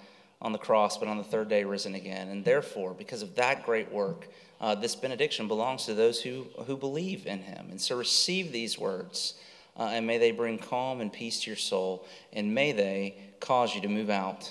on 0.42 0.52
the 0.52 0.58
cross, 0.58 0.98
but 0.98 1.06
on 1.08 1.18
the 1.18 1.24
third 1.24 1.48
day 1.48 1.64
risen 1.64 1.94
again. 1.94 2.28
And 2.28 2.44
therefore, 2.44 2.94
because 2.94 3.22
of 3.22 3.36
that 3.36 3.64
great 3.64 3.92
work, 3.92 4.28
uh, 4.64 4.74
this 4.74 4.96
benediction 4.96 5.46
belongs 5.46 5.84
to 5.84 5.92
those 5.92 6.22
who, 6.22 6.46
who 6.66 6.74
believe 6.74 7.26
in 7.26 7.42
him. 7.42 7.66
And 7.70 7.78
so 7.78 7.98
receive 7.98 8.50
these 8.50 8.78
words, 8.78 9.34
uh, 9.76 9.90
and 9.92 10.06
may 10.06 10.16
they 10.16 10.30
bring 10.30 10.56
calm 10.56 11.02
and 11.02 11.12
peace 11.12 11.42
to 11.42 11.50
your 11.50 11.58
soul, 11.58 12.06
and 12.32 12.54
may 12.54 12.72
they 12.72 13.14
cause 13.40 13.74
you 13.74 13.82
to 13.82 13.88
move 13.88 14.08
out 14.08 14.50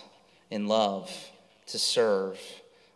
in 0.52 0.68
love, 0.68 1.12
to 1.66 1.80
serve, 1.80 2.40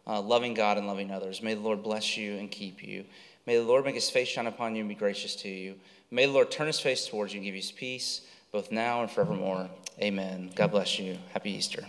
uh, 0.05 0.21
loving 0.21 0.53
God 0.53 0.77
and 0.77 0.85
loving 0.85 1.09
others. 1.09 1.41
May 1.41 1.55
the 1.55 1.61
Lord 1.61 1.81
bless 1.81 2.17
you 2.17 2.37
and 2.37 2.51
keep 2.51 2.83
you. 2.83 3.03
May 3.47 3.55
the 3.55 3.63
Lord 3.63 3.83
make 3.83 3.95
his 3.95 4.11
face 4.11 4.27
shine 4.27 4.45
upon 4.45 4.75
you 4.75 4.81
and 4.81 4.89
be 4.89 4.93
gracious 4.93 5.35
to 5.37 5.49
you. 5.49 5.73
May 6.11 6.27
the 6.27 6.33
Lord 6.33 6.51
turn 6.51 6.67
his 6.67 6.79
face 6.79 7.07
towards 7.07 7.33
you 7.33 7.39
and 7.39 7.45
give 7.45 7.55
you 7.55 7.61
his 7.61 7.71
peace, 7.71 8.21
both 8.51 8.71
now 8.71 9.01
and 9.01 9.09
forevermore. 9.09 9.71
Amen. 9.99 10.51
God 10.53 10.69
bless 10.69 10.99
you. 10.99 11.17
Happy 11.33 11.49
Easter. 11.49 11.83